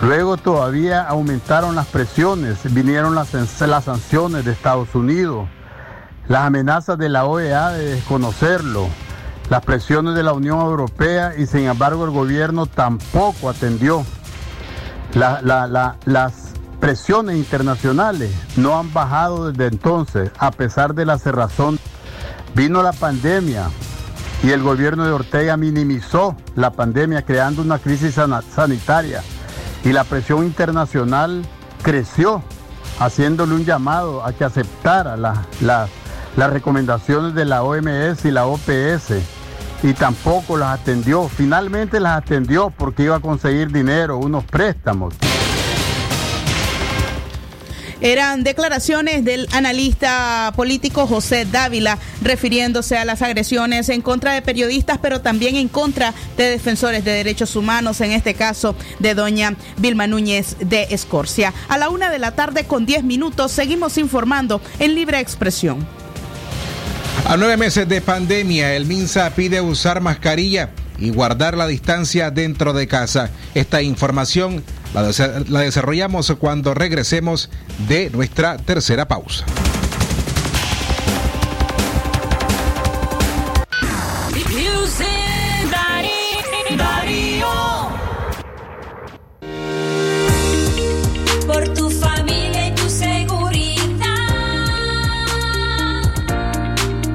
[0.03, 5.47] Luego todavía aumentaron las presiones, vinieron las, las sanciones de Estados Unidos,
[6.27, 8.89] las amenazas de la OEA de desconocerlo,
[9.49, 14.05] las presiones de la Unión Europea y sin embargo el gobierno tampoco atendió.
[15.15, 16.33] La- la- la- las
[16.81, 21.79] presiones internacionales no han bajado desde entonces, a pesar de la cerrazón.
[22.55, 23.69] Vino la pandemia
[24.43, 28.17] y el gobierno de Ortega minimizó la pandemia creando una crisis
[28.55, 29.23] sanitaria
[29.85, 31.43] y la presión internacional
[31.83, 32.43] creció,
[32.99, 35.89] haciéndole un llamado a que aceptara la- la-
[36.37, 39.21] las recomendaciones de la OMS y la OPS
[39.83, 41.29] y tampoco las atendió.
[41.29, 45.15] Finalmente las atendió porque iba a conseguir dinero, unos préstamos.
[48.03, 54.99] Eran declaraciones del analista político José Dávila refiriéndose a las agresiones en contra de periodistas,
[55.01, 60.09] pero también en contra de defensores de derechos humanos, en este caso de doña Vilma
[60.09, 61.55] Núñez de Escorcia.
[61.69, 65.87] A la una de la tarde con 10 minutos seguimos informando en Libre Expresión.
[67.29, 72.73] A nueve meses de pandemia, el MINSA pide usar mascarilla y guardar la distancia dentro
[72.73, 73.31] de casa.
[73.55, 74.65] Esta información
[74.95, 77.49] la, desa- la desarrollamos cuando regresemos
[77.89, 79.45] de nuestra tercera pausa.
[84.51, 86.77] Music Darío.
[86.77, 87.49] Darío.
[91.47, 94.07] Por tu familia y tu seguridad.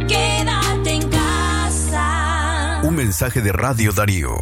[0.07, 2.82] Quédate en casa.
[2.84, 4.36] Un mensaje de Radio Darío.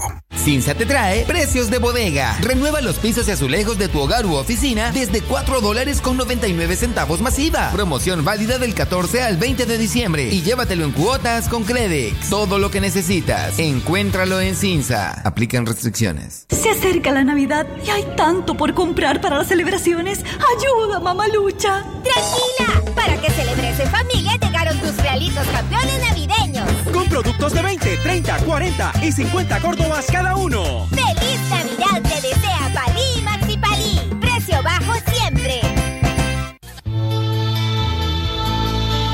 [0.46, 2.38] Cinza te trae precios de bodega.
[2.39, 6.76] Renueva los pisos y azulejos de tu hogar u oficina desde 4 dólares con 99
[6.76, 7.72] centavos masiva.
[7.72, 12.30] Promoción válida del 14 al 20 de diciembre y llévatelo en cuotas con Credex.
[12.30, 13.58] Todo lo que necesitas.
[13.58, 15.20] Encuéntralo en Cinza.
[15.24, 16.46] Aplican restricciones.
[16.50, 20.20] Se acerca la Navidad y hay tanto por comprar para las celebraciones.
[20.20, 21.84] Ayuda, mamalucha.
[22.04, 26.70] Tranquila, para que celebres en familia llegaron tus realitos campeones navideños.
[26.93, 30.88] Con productos de 20, 30, 40 y 50 córdobas cada uno.
[30.90, 34.00] ¡Feliz Navidad te desea Palí Maxi Palí!
[34.20, 35.62] Precio bajo siempre.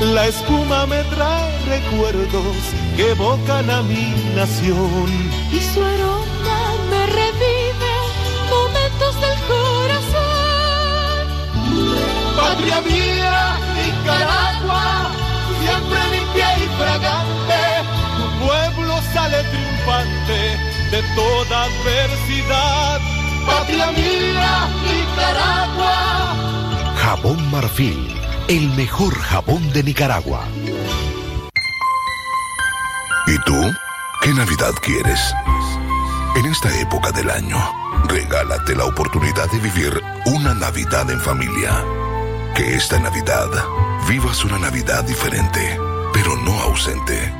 [0.00, 2.56] La espuma me trae recuerdos
[2.96, 5.08] que evocan a mi nación.
[5.52, 6.60] Y su aroma
[6.90, 7.92] me revive
[8.50, 11.22] momentos del corazón.
[12.36, 15.10] Patria mía, Nicaragua,
[15.62, 17.60] siempre limpia y fragante.
[18.16, 23.00] Tu pueblo sale triunfante de toda adversidad.
[23.46, 26.36] Patria mía, Nicaragua.
[26.96, 28.14] Jabón Marfil,
[28.48, 30.44] el mejor jabón de Nicaragua.
[33.26, 33.58] ¿Y tú?
[34.20, 35.34] ¿Qué Navidad quieres?
[36.36, 37.58] En esta época del año,
[38.08, 41.72] regálate la oportunidad de vivir una Navidad en familia.
[42.54, 43.48] Que esta Navidad
[44.06, 45.78] vivas una Navidad diferente,
[46.12, 47.32] pero no ausente.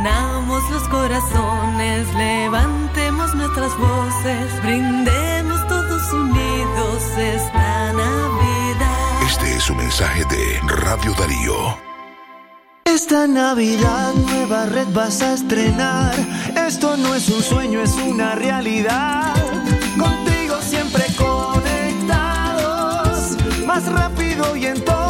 [0.00, 9.22] Unamos los corazones, levantemos nuestras voces, brindemos todos unidos esta Navidad.
[9.26, 11.76] Este es un mensaje de Radio Darío.
[12.86, 16.14] Esta Navidad nueva red vas a estrenar.
[16.56, 19.34] Esto no es un sueño, es una realidad.
[19.98, 22.16] Contigo siempre conectados,
[23.66, 25.09] más rápido y en todos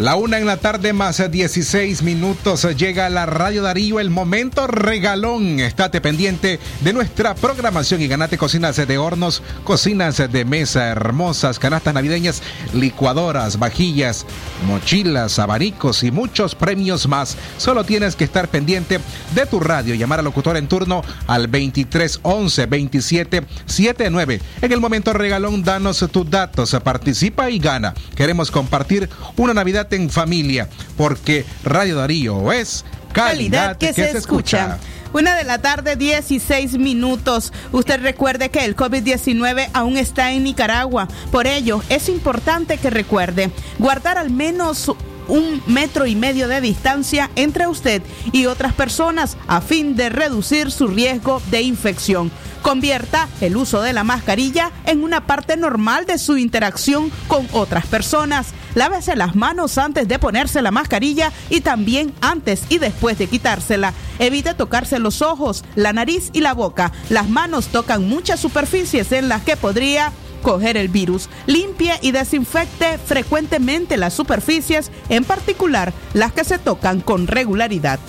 [0.00, 5.60] La una en la tarde más 16 minutos llega la Radio Darío, el momento regalón.
[5.60, 11.92] Estate pendiente de nuestra programación y ganate cocinas de hornos, cocinas de mesa hermosas, canastas
[11.92, 12.42] navideñas,
[12.72, 14.24] licuadoras, vajillas,
[14.66, 17.36] mochilas, abanicos y muchos premios más.
[17.58, 19.00] Solo tienes que estar pendiente
[19.34, 24.40] de tu radio, llamar al locutor en turno al 23 11 27 79.
[24.62, 27.92] En el momento regalón, danos tus datos, participa y gana.
[28.14, 34.78] Queremos compartir una Navidad en familia, porque Radio Darío es calidad, que, se, escucha.
[35.12, 37.52] Una de la tarde, 16 minutos.
[37.72, 41.08] Usted recuerde que el COVID-19 aún está en Nicaragua.
[41.32, 44.92] Por ello, es importante que recuerde guardar al menos
[45.30, 48.02] un metro y medio de distancia entre usted
[48.32, 52.30] y otras personas a fin de reducir su riesgo de infección.
[52.62, 57.86] Convierta el uso de la mascarilla en una parte normal de su interacción con otras
[57.86, 58.48] personas.
[58.74, 63.94] Lávese las manos antes de ponerse la mascarilla y también antes y después de quitársela.
[64.18, 66.92] Evite tocarse los ojos, la nariz y la boca.
[67.08, 71.28] Las manos tocan muchas superficies en las que podría coger el virus.
[71.46, 78.00] Limpie y desinfecte frecuentemente las superficies, en particular las que se tocan con regularidad.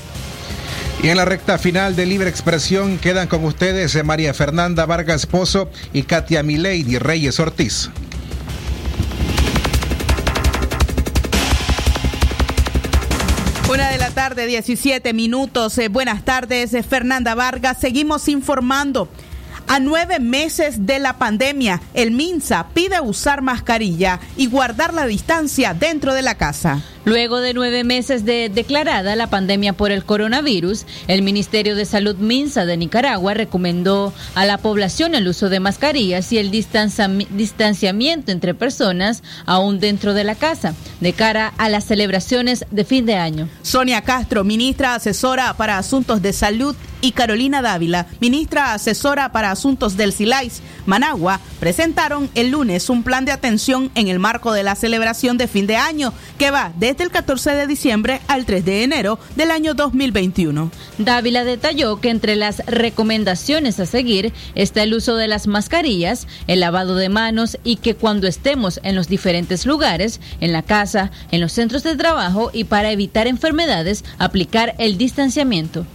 [1.03, 5.25] Y en la recta final de Libre Expresión quedan con ustedes eh, María Fernanda Vargas
[5.25, 7.89] Pozo y Katia Milady Reyes Ortiz.
[13.67, 15.77] Una de la tarde, 17 minutos.
[15.77, 17.79] Eh, buenas tardes, eh, Fernanda Vargas.
[17.79, 19.07] Seguimos informando.
[19.71, 25.73] A nueve meses de la pandemia, el MINSA pide usar mascarilla y guardar la distancia
[25.73, 26.83] dentro de la casa.
[27.03, 32.15] Luego de nueve meses de declarada la pandemia por el coronavirus, el Ministerio de Salud
[32.17, 38.31] MINSA de Nicaragua recomendó a la población el uso de mascarillas y el distancia- distanciamiento
[38.31, 43.15] entre personas aún dentro de la casa, de cara a las celebraciones de fin de
[43.15, 43.49] año.
[43.63, 49.97] Sonia Castro, ministra asesora para asuntos de salud, y Carolina Dávila, ministra asesora para asuntos
[49.97, 54.75] del SILAIS, Managua, presentaron el lunes un plan de atención en el marco de la
[54.75, 58.83] celebración de fin de año que va desde el 14 de diciembre al 3 de
[58.83, 60.71] enero del año 2021.
[60.97, 66.59] Dávila detalló que entre las recomendaciones a seguir está el uso de las mascarillas, el
[66.59, 71.39] lavado de manos y que cuando estemos en los diferentes lugares, en la casa, en
[71.39, 75.85] los centros de trabajo y para evitar enfermedades, aplicar el distanciamiento.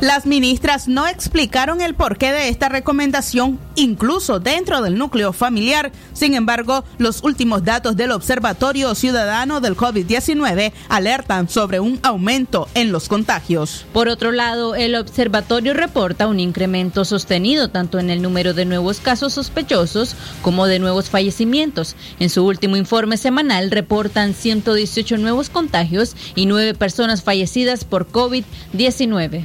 [0.00, 5.92] Las ministras no explicaron el porqué de esta recomendación, incluso dentro del núcleo familiar.
[6.14, 12.92] Sin embargo, los últimos datos del Observatorio Ciudadano del COVID-19 alertan sobre un aumento en
[12.92, 13.84] los contagios.
[13.92, 19.00] Por otro lado, el observatorio reporta un incremento sostenido tanto en el número de nuevos
[19.00, 21.94] casos sospechosos como de nuevos fallecimientos.
[22.18, 29.44] En su último informe semanal reportan 118 nuevos contagios y 9 personas fallecidas por COVID-19.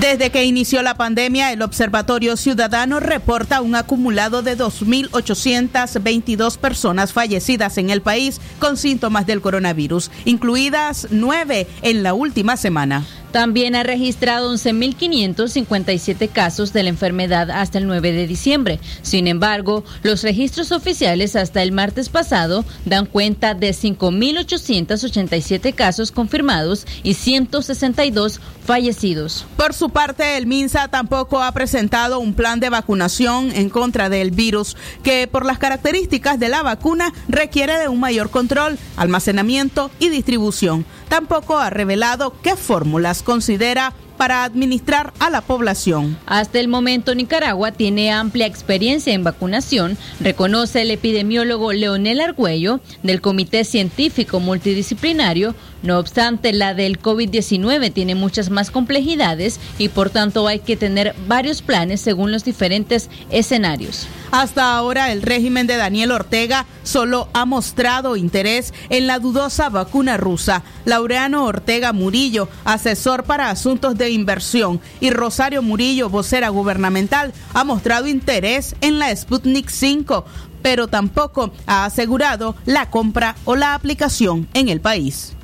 [0.00, 7.78] Desde que inició la pandemia, el Observatorio Ciudadano reporta un acumulado de 2.822 personas fallecidas
[7.78, 13.04] en el país con síntomas del coronavirus, incluidas nueve en la última semana.
[13.32, 18.80] También ha registrado 11.557 casos de la enfermedad hasta el 9 de diciembre.
[19.02, 26.86] Sin embargo, los registros oficiales hasta el martes pasado dan cuenta de 5.887 casos confirmados
[27.02, 29.46] y 162 fallecidos.
[29.56, 34.30] Por su parte, el MINSA tampoco ha presentado un plan de vacunación en contra del
[34.30, 40.08] virus, que por las características de la vacuna requiere de un mayor control, almacenamiento y
[40.08, 40.84] distribución.
[41.08, 46.18] Tampoco ha revelado qué fórmulas considera para administrar a la población.
[46.26, 53.22] Hasta el momento Nicaragua tiene amplia experiencia en vacunación, reconoce el epidemiólogo Leonel Argüello del
[53.22, 55.54] Comité Científico Multidisciplinario.
[55.82, 61.14] No obstante, la del COVID-19 tiene muchas más complejidades y por tanto hay que tener
[61.28, 64.08] varios planes según los diferentes escenarios.
[64.30, 70.16] Hasta ahora el régimen de Daniel Ortega solo ha mostrado interés en la dudosa vacuna
[70.16, 70.64] rusa.
[70.84, 78.06] Laureano Ortega Murillo, asesor para asuntos de inversión, y Rosario Murillo, vocera gubernamental, ha mostrado
[78.06, 80.24] interés en la Sputnik 5,
[80.62, 85.37] pero tampoco ha asegurado la compra o la aplicación en el país.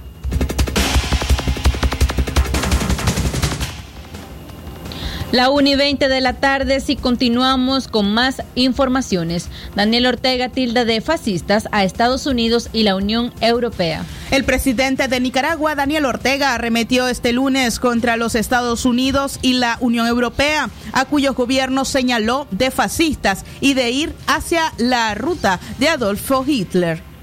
[5.34, 9.48] La 1 y 20 de la tarde, si continuamos con más informaciones.
[9.74, 14.04] Daniel Ortega tilda de fascistas a Estados Unidos y la Unión Europea.
[14.30, 19.76] El presidente de Nicaragua, Daniel Ortega, arremetió este lunes contra los Estados Unidos y la
[19.80, 25.88] Unión Europea, a cuyos gobiernos señaló de fascistas y de ir hacia la ruta de
[25.88, 27.13] Adolfo Hitler.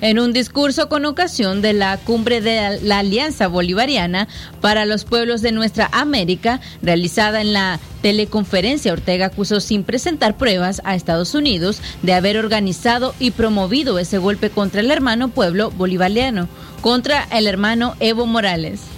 [0.00, 4.28] En un discurso con ocasión de la cumbre de la Alianza Bolivariana
[4.60, 10.82] para los Pueblos de Nuestra América, realizada en la teleconferencia, Ortega acusó sin presentar pruebas
[10.84, 16.48] a Estados Unidos de haber organizado y promovido ese golpe contra el hermano pueblo bolivariano,
[16.82, 18.93] contra el hermano Evo Morales.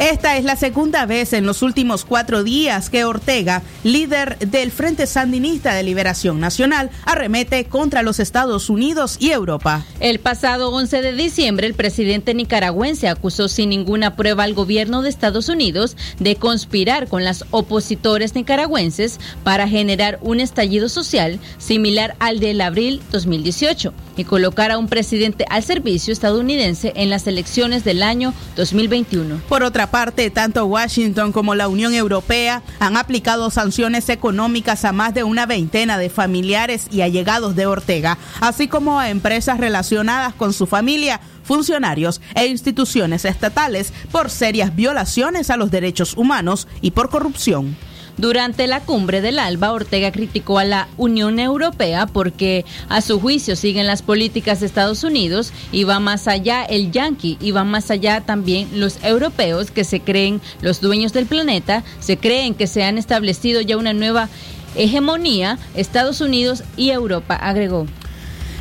[0.00, 5.06] Esta es la segunda vez en los últimos cuatro días que Ortega, líder del Frente
[5.06, 9.86] Sandinista de Liberación Nacional, arremete contra los Estados Unidos y Europa.
[10.00, 15.10] El pasado 11 de diciembre, el presidente nicaragüense acusó sin ninguna prueba al gobierno de
[15.10, 22.40] Estados Unidos de conspirar con las opositores nicaragüenses para generar un estallido social similar al
[22.40, 28.02] del abril 2018 y colocar a un presidente al servicio estadounidense en las elecciones del
[28.02, 29.40] año 2021.
[29.48, 35.14] Por otra parte, tanto Washington como la Unión Europea han aplicado sanciones económicas a más
[35.14, 40.52] de una veintena de familiares y allegados de Ortega, así como a empresas relacionadas con
[40.52, 47.10] su familia funcionarios e instituciones estatales por serias violaciones a los derechos humanos y por
[47.10, 47.76] corrupción.
[48.16, 53.56] Durante la cumbre del ALBA, Ortega criticó a la Unión Europea porque a su juicio
[53.56, 57.90] siguen las políticas de Estados Unidos y va más allá el yanqui y va más
[57.90, 62.84] allá también los europeos que se creen los dueños del planeta, se creen que se
[62.84, 64.28] han establecido ya una nueva
[64.76, 67.86] hegemonía, Estados Unidos y Europa, agregó.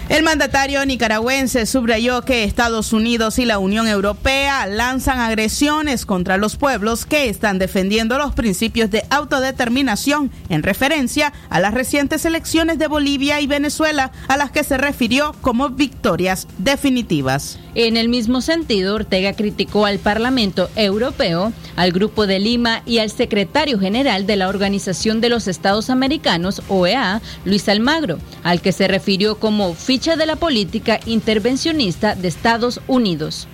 [0.09, 6.57] El mandatario nicaragüense subrayó que Estados Unidos y la Unión Europea lanzan agresiones contra los
[6.57, 12.87] pueblos que están defendiendo los principios de autodeterminación en referencia a las recientes elecciones de
[12.87, 17.57] Bolivia y Venezuela a las que se refirió como victorias definitivas.
[17.75, 23.09] En el mismo sentido, Ortega criticó al Parlamento Europeo, al Grupo de Lima y al
[23.09, 28.87] secretario general de la Organización de los Estados Americanos, OEA, Luis Almagro, al que se
[28.87, 33.47] refirió como ficha de la política intervencionista de Estados Unidos.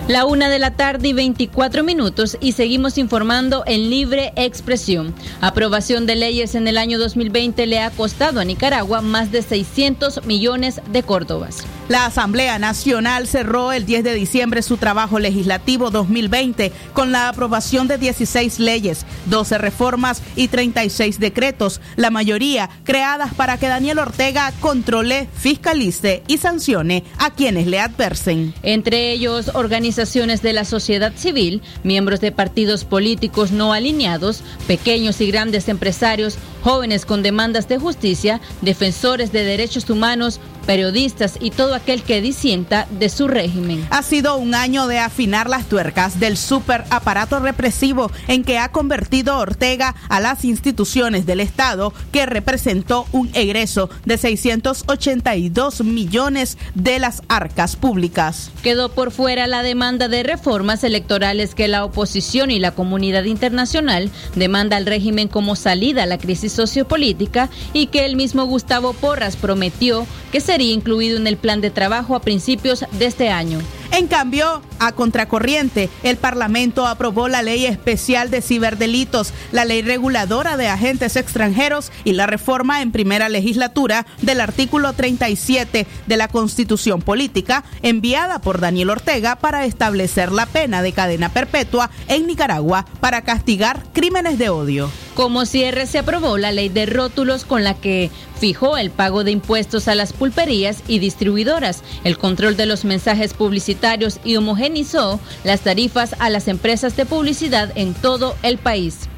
[0.08, 5.12] La una de la tarde y 24 minutos y seguimos informando en libre expresión.
[5.40, 10.24] Aprobación de leyes en el año 2020 le ha costado a Nicaragua más de 600
[10.24, 11.66] millones de córdobas.
[11.88, 17.86] La Asamblea Nacional cerró el 10 de diciembre su trabajo legislativo 2020 con la aprobación
[17.86, 24.52] de 16 leyes, 12 reformas y 36 decretos, la mayoría creadas para que Daniel Ortega
[24.60, 28.52] controle, fiscalice y sancione a quienes le adversen.
[28.62, 35.30] Entre ellos, organizaciones de la sociedad civil, miembros de partidos políticos no alineados, pequeños y
[35.30, 42.02] grandes empresarios, jóvenes con demandas de justicia, defensores de derechos humanos, periodistas y todo aquel
[42.02, 43.86] que disienta de su régimen.
[43.90, 48.72] Ha sido un año de afinar las tuercas del super aparato represivo en que ha
[48.72, 56.98] convertido Ortega a las instituciones del Estado que representó un egreso de 682 millones de
[56.98, 58.50] las arcas públicas.
[58.62, 64.10] Quedó por fuera la demanda de reformas electorales que la oposición y la comunidad internacional
[64.34, 69.36] demanda al régimen como salida a la crisis sociopolítica y que el mismo Gustavo Porras
[69.36, 73.60] prometió que incluido en el plan de trabajo a principios de este año.
[73.92, 80.56] En cambio, a contracorriente, el Parlamento aprobó la ley especial de ciberdelitos, la ley reguladora
[80.56, 87.00] de agentes extranjeros y la reforma en primera legislatura del artículo 37 de la Constitución
[87.00, 93.22] Política, enviada por Daniel Ortega para establecer la pena de cadena perpetua en Nicaragua para
[93.22, 94.90] castigar crímenes de odio.
[95.16, 99.30] Como cierre se aprobó la ley de rótulos con la que fijó el pago de
[99.30, 105.62] impuestos a las pulperías y distribuidoras, el control de los mensajes publicitarios y homogenizó las
[105.62, 109.08] tarifas a las empresas de publicidad en todo el país.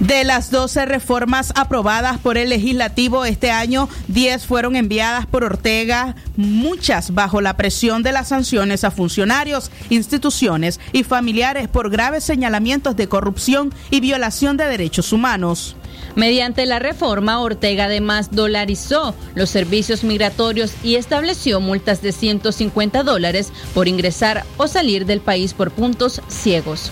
[0.00, 6.16] De las 12 reformas aprobadas por el legislativo este año, 10 fueron enviadas por Ortega,
[6.36, 12.96] muchas bajo la presión de las sanciones a funcionarios, instituciones y familiares por graves señalamientos
[12.96, 15.76] de corrupción y violación de derechos humanos.
[16.16, 23.52] Mediante la reforma, Ortega además dolarizó los servicios migratorios y estableció multas de 150 dólares
[23.74, 26.90] por ingresar o salir del país por puntos ciegos.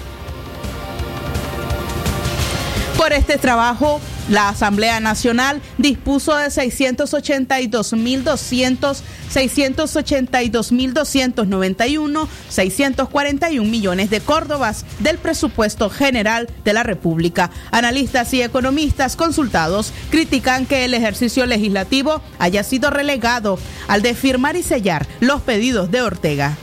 [3.03, 9.01] Por este trabajo, la Asamblea Nacional dispuso de 682.200,
[9.35, 17.51] 682.291, 641 millones de córdobas del presupuesto general de la República.
[17.73, 24.55] Analistas y economistas consultados critican que el ejercicio legislativo haya sido relegado al de firmar
[24.55, 26.57] y sellar los pedidos de Ortega.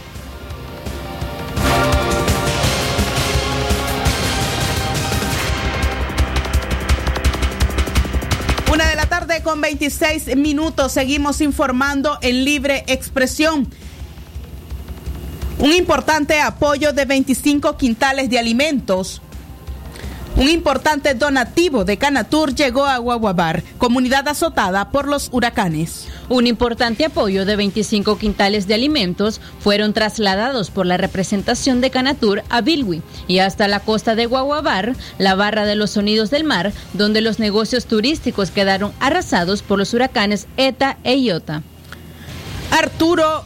[9.41, 10.91] con 26 minutos.
[10.91, 13.67] Seguimos informando en libre expresión.
[15.59, 19.21] Un importante apoyo de 25 quintales de alimentos
[20.39, 26.07] un importante donativo de Canatur llegó a Guaguabar, comunidad azotada por los huracanes.
[26.29, 32.43] Un importante apoyo de 25 quintales de alimentos fueron trasladados por la representación de Canatur
[32.49, 36.71] a Bilwi y hasta la costa de Guaguabar, la barra de los sonidos del mar,
[36.93, 41.63] donde los negocios turísticos quedaron arrasados por los huracanes Eta e Iota.
[42.71, 43.43] Arturo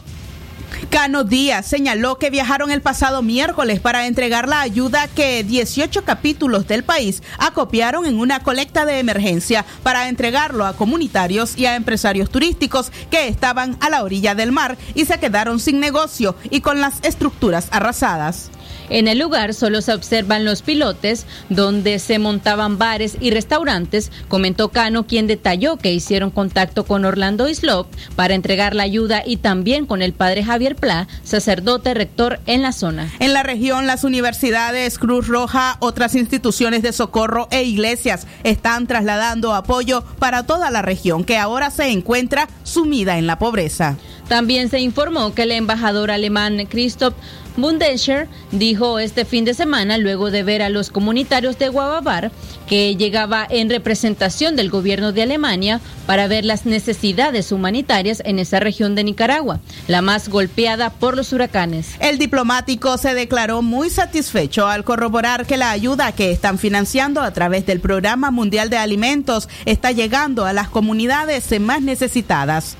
[0.90, 6.66] Cano Díaz señaló que viajaron el pasado miércoles para entregar la ayuda que 18 capítulos
[6.66, 12.30] del país acopiaron en una colecta de emergencia para entregarlo a comunitarios y a empresarios
[12.30, 16.80] turísticos que estaban a la orilla del mar y se quedaron sin negocio y con
[16.80, 18.50] las estructuras arrasadas.
[18.90, 24.68] En el lugar solo se observan los pilotes donde se montaban bares y restaurantes, comentó
[24.68, 29.86] Cano, quien detalló que hicieron contacto con Orlando Islop para entregar la ayuda y también
[29.86, 33.10] con el padre Javier Pla, sacerdote rector en la zona.
[33.20, 39.54] En la región, las universidades, Cruz Roja, otras instituciones de socorro e iglesias están trasladando
[39.54, 43.96] apoyo para toda la región que ahora se encuentra sumida en la pobreza.
[44.28, 47.14] También se informó que el embajador alemán Christoph
[47.56, 52.32] Bundescher dijo este fin de semana, luego de ver a los comunitarios de Guavabar,
[52.66, 58.58] que llegaba en representación del gobierno de Alemania para ver las necesidades humanitarias en esa
[58.58, 61.94] región de Nicaragua, la más golpeada por los huracanes.
[62.00, 67.32] El diplomático se declaró muy satisfecho al corroborar que la ayuda que están financiando a
[67.32, 72.76] través del Programa Mundial de Alimentos está llegando a las comunidades más necesitadas.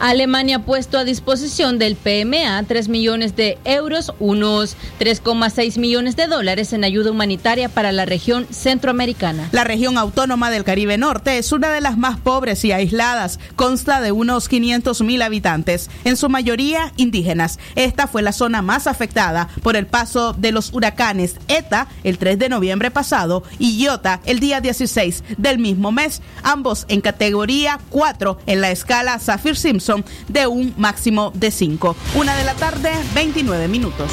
[0.00, 6.26] Alemania ha puesto a disposición del PMA 3 millones de euros, unos 3,6 millones de
[6.26, 9.48] dólares en ayuda humanitaria para la región centroamericana.
[9.52, 13.38] La región autónoma del Caribe Norte es una de las más pobres y aisladas.
[13.56, 17.58] Consta de unos 500 mil habitantes, en su mayoría indígenas.
[17.76, 22.38] Esta fue la zona más afectada por el paso de los huracanes ETA el 3
[22.38, 28.38] de noviembre pasado y Iota el día 16 del mismo mes, ambos en categoría 4
[28.46, 29.83] en la escala Saffir-Simpson
[30.28, 31.96] De un máximo de 5.
[32.14, 34.10] Una de la tarde, 29 minutos.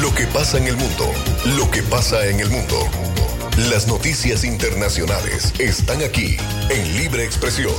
[0.00, 1.12] Lo que pasa en el mundo,
[1.56, 2.76] lo que pasa en el mundo.
[3.70, 6.36] Las noticias internacionales están aquí
[6.70, 7.74] en Libre Expresión.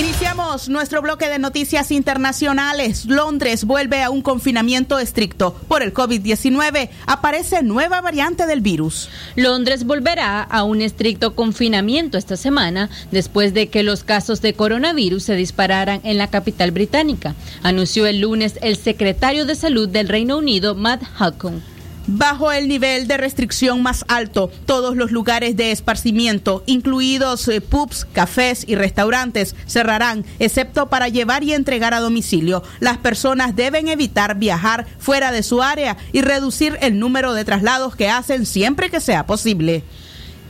[0.00, 3.04] Iniciamos nuestro bloque de noticias internacionales.
[3.04, 5.52] Londres vuelve a un confinamiento estricto.
[5.68, 9.10] Por el COVID-19 aparece nueva variante del virus.
[9.36, 15.22] Londres volverá a un estricto confinamiento esta semana después de que los casos de coronavirus
[15.22, 20.38] se dispararan en la capital británica, anunció el lunes el secretario de Salud del Reino
[20.38, 21.79] Unido, Matt Hancock.
[22.12, 28.04] Bajo el nivel de restricción más alto, todos los lugares de esparcimiento, incluidos eh, pubs,
[28.04, 32.64] cafés y restaurantes, cerrarán, excepto para llevar y entregar a domicilio.
[32.80, 37.94] Las personas deben evitar viajar fuera de su área y reducir el número de traslados
[37.94, 39.84] que hacen siempre que sea posible.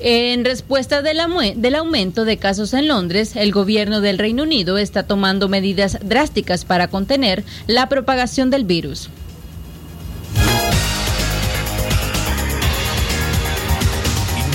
[0.01, 1.19] En respuesta del,
[1.57, 6.65] del, aumento de casos en Londres, el gobierno del Reino Unido está tomando medidas drásticas
[6.65, 9.11] para contener la propagación del virus.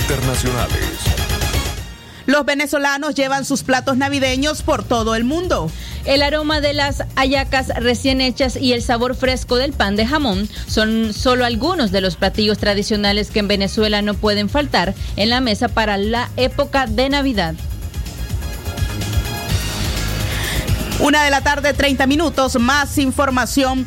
[0.08, 1.00] Internacionales.
[2.26, 5.68] Los venezolanos llevan sus platos navideños por todo el mundo.
[6.04, 10.48] El aroma de las hallacas recién hechas y el sabor fresco del pan de jamón
[10.68, 15.40] son solo algunos de los platillos tradicionales que en Venezuela no pueden faltar en la
[15.40, 17.56] mesa para la época de Navidad.
[21.00, 23.84] Una de la tarde, 30 minutos, más información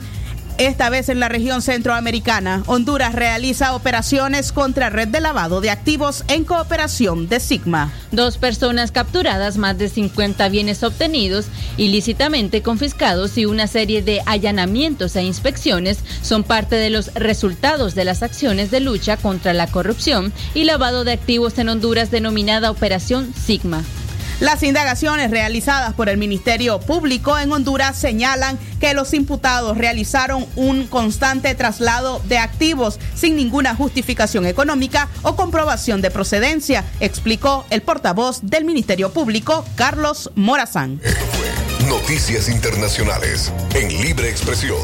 [0.60, 6.26] esta vez en la región centroamericana, Honduras realiza operaciones contra red de lavado de activos
[6.28, 7.94] en cooperación de Sigma.
[8.12, 11.46] Dos personas capturadas, más de 50 bienes obtenidos,
[11.78, 18.04] ilícitamente confiscados y una serie de allanamientos e inspecciones son parte de los resultados de
[18.04, 23.34] las acciones de lucha contra la corrupción y lavado de activos en Honduras denominada Operación
[23.34, 23.82] Sigma.
[24.40, 30.88] Las indagaciones realizadas por el Ministerio Público en Honduras señalan que los imputados realizaron un
[30.88, 38.40] constante traslado de activos sin ninguna justificación económica o comprobación de procedencia, explicó el portavoz
[38.42, 41.02] del Ministerio Público, Carlos Morazán.
[41.90, 44.80] Noticias Internacionales en Libre Expresión.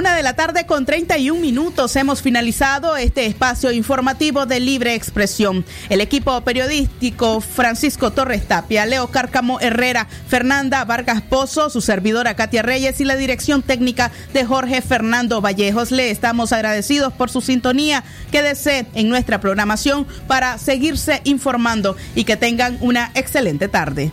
[0.00, 5.62] Una de la tarde con 31 minutos hemos finalizado este espacio informativo de libre expresión.
[5.90, 12.62] El equipo periodístico Francisco Torres Tapia, Leo Cárcamo Herrera, Fernanda Vargas Pozo, su servidora Katia
[12.62, 15.90] Reyes y la dirección técnica de Jorge Fernando Vallejos.
[15.90, 18.02] Le estamos agradecidos por su sintonía.
[18.32, 24.12] Quédese en nuestra programación para seguirse informando y que tengan una excelente tarde.